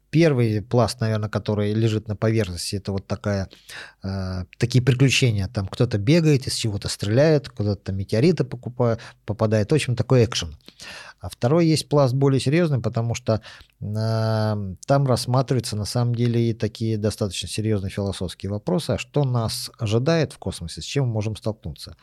[0.09, 3.47] Первый пласт, наверное, который лежит на поверхности, это вот такая,
[4.03, 5.47] э, такие приключения.
[5.47, 9.71] Там кто-то бегает, из чего-то стреляет, куда-то метеориты покупает, попадает.
[9.71, 10.55] В общем, такой экшен.
[11.19, 13.41] А второй есть пласт более серьезный, потому что
[13.81, 19.69] э, там рассматриваются на самом деле и такие достаточно серьезные философские вопросы, а что нас
[19.77, 21.97] ожидает в космосе, с чем мы можем столкнуться.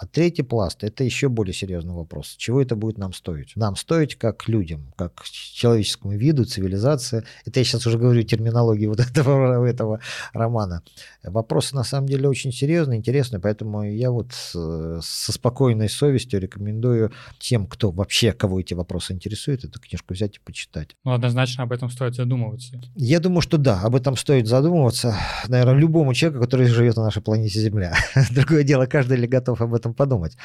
[0.00, 2.36] А третий пласт– это еще более серьезный вопрос.
[2.38, 3.56] Чего это будет нам стоить?
[3.56, 7.24] Нам стоить как людям, как человеческому виду, цивилизации.
[7.44, 9.98] Это я сейчас уже говорю терминологии вот этого, этого
[10.32, 10.84] романа.
[11.24, 17.10] Вопросы на самом деле очень серьезные, интересные, поэтому я вот э, со спокойной совестью рекомендую
[17.40, 20.94] тем, кто вообще, кого эти вопросы интересуют, эту книжку взять и почитать.
[21.02, 22.80] Ну, однозначно об этом стоит задумываться.
[22.94, 25.16] Я думаю, что да, об этом стоит задумываться,
[25.48, 27.96] наверное, любому человеку, который живет на нашей планете Земля.
[28.30, 30.36] Другое дело, каждый ли готов об этом этом подумать.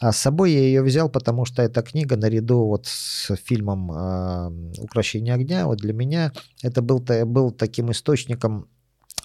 [0.00, 3.90] А с собой я ее взял, потому что эта книга наряду вот с фильмом
[4.78, 6.32] «Укращение огня», вот для меня
[6.62, 8.68] это был, был таким источником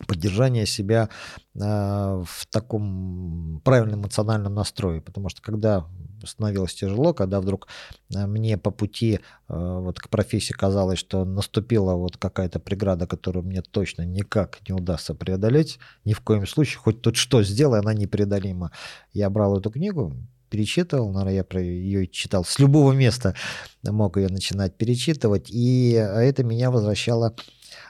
[0.06, 1.10] поддержания себя
[1.56, 5.02] э, в таком правильном эмоциональном настрое.
[5.02, 5.88] Потому что когда
[6.26, 7.68] становилось тяжело, когда вдруг
[8.14, 13.46] э, мне по пути э, вот к профессии казалось, что наступила вот какая-то преграда, которую
[13.46, 17.94] мне точно никак не удастся преодолеть, ни в коем случае, хоть тут что сделай, она
[17.94, 18.72] непреодолима.
[19.14, 20.14] Я брал эту книгу,
[20.50, 23.36] перечитывал, наверное, я про ее читал с любого места,
[23.84, 27.36] мог ее начинать перечитывать, и это меня возвращало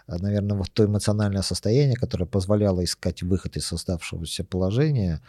[0.08, 5.22] наверное, в то эмоциональное состояние, которое позволяло искать выход из создавшегося положения,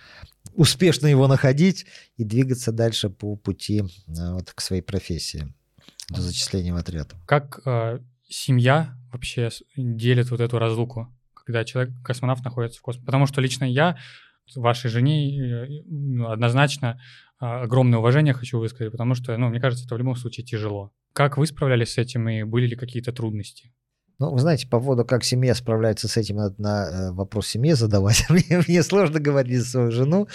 [0.54, 1.86] успешно его находить
[2.16, 3.84] и двигаться дальше по пути
[4.18, 5.52] а, вот, к своей профессии
[6.10, 7.14] до зачисления в отряд.
[7.26, 13.06] Как э, семья вообще делит вот эту разлуку, когда человек, космонавт, находится в космосе?
[13.06, 13.96] Потому что лично я
[14.56, 17.00] вашей жене ну, однозначно
[17.38, 20.92] а, огромное уважение хочу высказать, потому что, ну, мне кажется, это в любом случае тяжело.
[21.12, 23.72] Как вы справлялись с этим и были ли какие-то трудности?
[24.20, 27.76] Ну, вы знаете, по поводу, как семья справляется с этим, надо на э, вопрос семье
[27.76, 28.26] задавать.
[28.28, 30.26] мне, мне сложно говорить свою жену.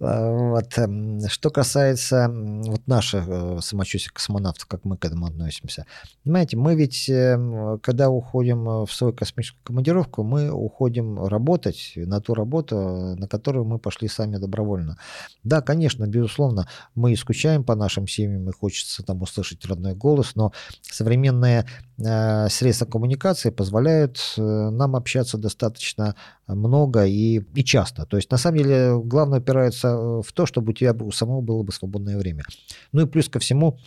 [0.00, 0.76] А, вот.
[0.76, 5.86] Эм, что касается вот наших э, самочувствия космонавтов, как мы к этому относимся.
[6.24, 12.34] Понимаете, мы ведь, эм, когда уходим в свою космическую командировку, мы уходим работать на ту
[12.34, 14.98] работу, на которую мы пошли сами добровольно.
[15.44, 16.66] Да, конечно, безусловно,
[16.96, 21.66] мы скучаем по нашим семьям, и хочется там услышать родной голос, но современные
[21.98, 26.14] э, средства коммуникации коммуникации позволяют э, нам общаться достаточно
[26.46, 28.06] много и, и часто.
[28.06, 31.40] То есть, на самом деле, главное упирается э, в то, чтобы у тебя у самого
[31.40, 32.44] было бы свободное время.
[32.92, 33.78] Ну и плюс ко всему,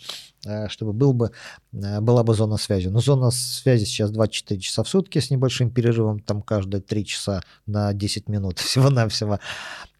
[0.46, 1.30] э, чтобы был бы,
[1.72, 2.88] была бы зона связи.
[2.88, 7.40] Но зона связи сейчас 24 часа в сутки с небольшим перерывом, там каждые 3 часа
[7.66, 9.38] на 10 минут всего-навсего.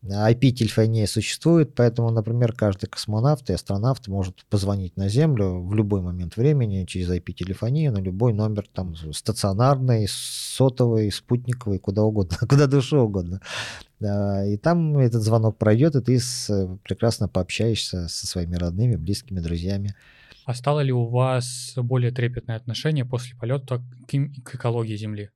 [0.08, 6.36] IP-телефония существует, поэтому, например, каждый космонавт и астронавт может позвонить на Землю в любой момент
[6.36, 13.40] времени через IP-телефонию на любой номер, там, стационарный, сотовый, спутниковый, куда угодно, куда душе угодно.
[14.00, 16.18] И там этот звонок пройдет, и ты
[16.82, 19.94] прекрасно пообщаешься со своими родными, близкими, друзьями.
[20.44, 25.30] А стало ли у вас более трепетное отношение после полета к, к экологии Земли?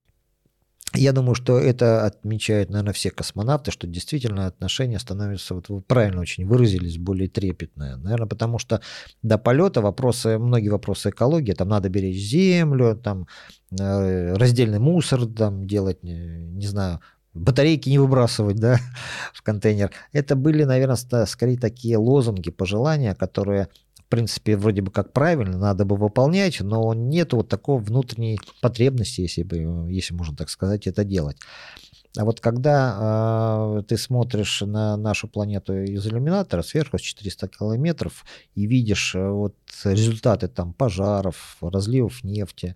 [0.94, 6.20] Я думаю, что это отмечают, наверное, все космонавты, что действительно отношения становятся, вот вы правильно
[6.20, 7.96] очень выразились, более трепетные.
[7.96, 8.80] Наверное, потому что
[9.22, 13.28] до полета вопросы, многие вопросы экологии, там надо беречь землю, там
[13.78, 17.00] э, раздельный мусор там делать, не, не знаю,
[17.34, 18.78] батарейки не выбрасывать, да,
[19.32, 19.90] в контейнер.
[20.12, 23.68] Это были, наверное, скорее такие лозунги, пожелания, которые
[24.10, 29.44] принципе, вроде бы как правильно, надо бы выполнять, но нет вот такой внутренней потребности, если,
[29.44, 31.38] бы, если можно так сказать, это делать.
[32.18, 38.24] А вот когда э, ты смотришь на нашу планету из иллюминатора сверху с 400 километров
[38.56, 39.54] и видишь э, вот
[39.84, 42.74] результаты там пожаров, разливов нефти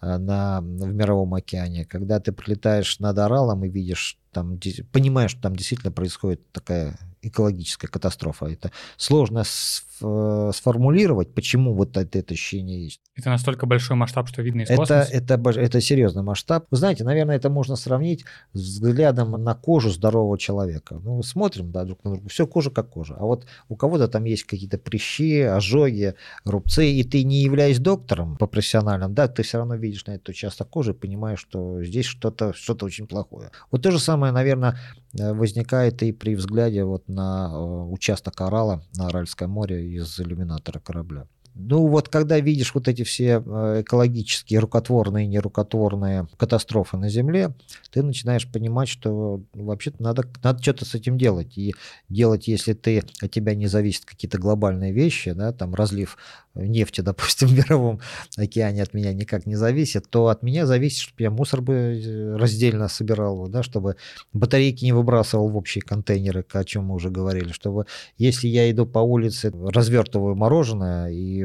[0.00, 4.58] на, в мировом океане, когда ты прилетаешь над Оралом и видишь там,
[4.92, 8.46] понимаешь, что там действительно происходит такая экологическая катастрофа.
[8.46, 13.00] Это сложная э, сформулировать, почему вот это, это ощущение есть.
[13.14, 15.10] Это настолько большой масштаб, что видно из Это, космоса.
[15.10, 16.66] это, это серьезный масштаб.
[16.70, 21.00] Вы знаете, наверное, это можно сравнить с взглядом на кожу здорового человека.
[21.02, 23.14] Ну, смотрим да, друг на друга, все кожа как кожа.
[23.18, 28.36] А вот у кого-то там есть какие-то прыщи, ожоги, рубцы, и ты не являясь доктором
[28.36, 32.06] по профессиональным, да, ты все равно видишь на этот участок кожи и понимаешь, что здесь
[32.06, 33.50] что-то что очень плохое.
[33.70, 34.78] Вот то же самое, наверное,
[35.18, 40.78] э, возникает и при взгляде вот на э, участок Орала на Аральское море из иллюминатора
[40.80, 41.26] корабля.
[41.58, 47.54] Ну вот когда видишь вот эти все э, экологические, рукотворные и нерукотворные катастрофы на Земле,
[47.90, 51.56] ты начинаешь понимать, что вообще-то надо, надо что-то с этим делать.
[51.56, 51.74] И
[52.10, 56.18] делать, если ты, от тебя не зависят какие-то глобальные вещи, да, там разлив
[56.56, 58.00] нефти, допустим, в мировом
[58.36, 62.36] океане от меня никак не зависит, то от меня зависит, чтобы я мусор бы э,
[62.36, 63.96] раздельно собирал, да, чтобы
[64.32, 67.86] батарейки не выбрасывал в общие контейнеры, о чем мы уже говорили, чтобы
[68.18, 71.44] если я иду по улице, развертываю мороженое и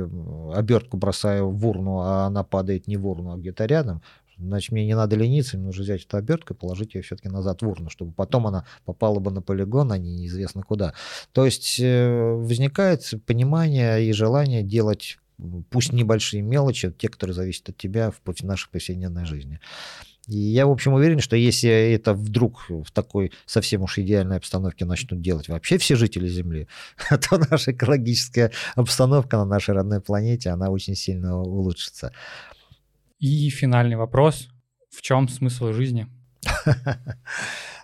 [0.53, 4.01] обертку бросаю в урну, а она падает не в урну, а где-то рядом,
[4.47, 7.61] значит, мне не надо лениться, мне нужно взять эту обертку и положить ее все-таки назад
[7.61, 10.93] в урну, чтобы потом она попала бы на полигон, а не неизвестно куда.
[11.31, 15.17] То есть э, возникает понимание и желание делать
[15.69, 19.59] пусть небольшие мелочи, те, которые зависят от тебя в нашей повседневной жизни.
[20.27, 24.85] И я, в общем, уверен, что если это вдруг в такой совсем уж идеальной обстановке
[24.85, 26.67] начнут делать вообще все жители Земли,
[27.09, 32.13] то наша экологическая обстановка на нашей родной планете, она очень сильно улучшится.
[33.21, 34.47] И финальный вопрос.
[34.89, 36.07] В чем смысл жизни?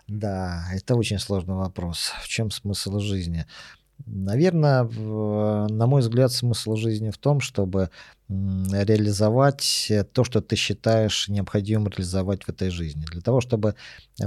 [0.08, 2.14] Да, это очень сложный вопрос.
[2.24, 3.46] В чем смысл жизни?
[4.06, 7.90] Наверное, на мой взгляд, смысл жизни в том, чтобы
[8.30, 13.04] реализовать э, то, что ты считаешь необходимым реализовать в этой жизни.
[13.12, 13.76] Для того, чтобы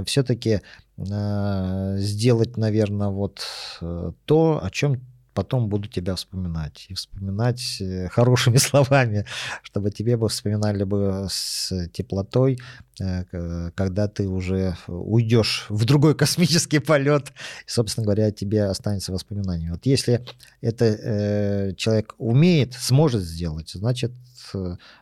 [0.05, 0.61] все-таки
[0.97, 3.41] сделать, наверное, вот
[3.81, 5.01] э, то, о чем
[5.33, 6.85] потом буду тебя вспоминать.
[6.89, 9.25] И вспоминать э, хорошими словами,
[9.63, 12.59] чтобы тебе бы вспоминали бы с теплотой,
[12.99, 17.29] э, когда ты уже уйдешь в другой космический полет,
[17.65, 19.71] и, собственно говоря, тебе останется воспоминание.
[19.71, 20.25] Вот если
[20.61, 24.11] это э, человек умеет, сможет сделать, значит,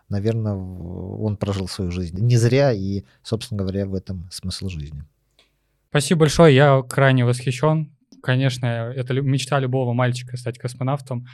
[0.10, 5.04] наверное, он прожил свою жизнь не зря, и, собственно говоря, в этом смысл жизни.
[5.90, 7.92] Спасибо большое, я крайне восхищен.
[8.22, 11.26] Конечно, это мечта любого мальчика стать космонавтом.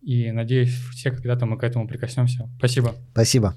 [0.00, 2.50] И надеюсь, все когда-то мы к этому прикоснемся.
[2.58, 2.94] Спасибо.
[3.12, 3.56] Спасибо.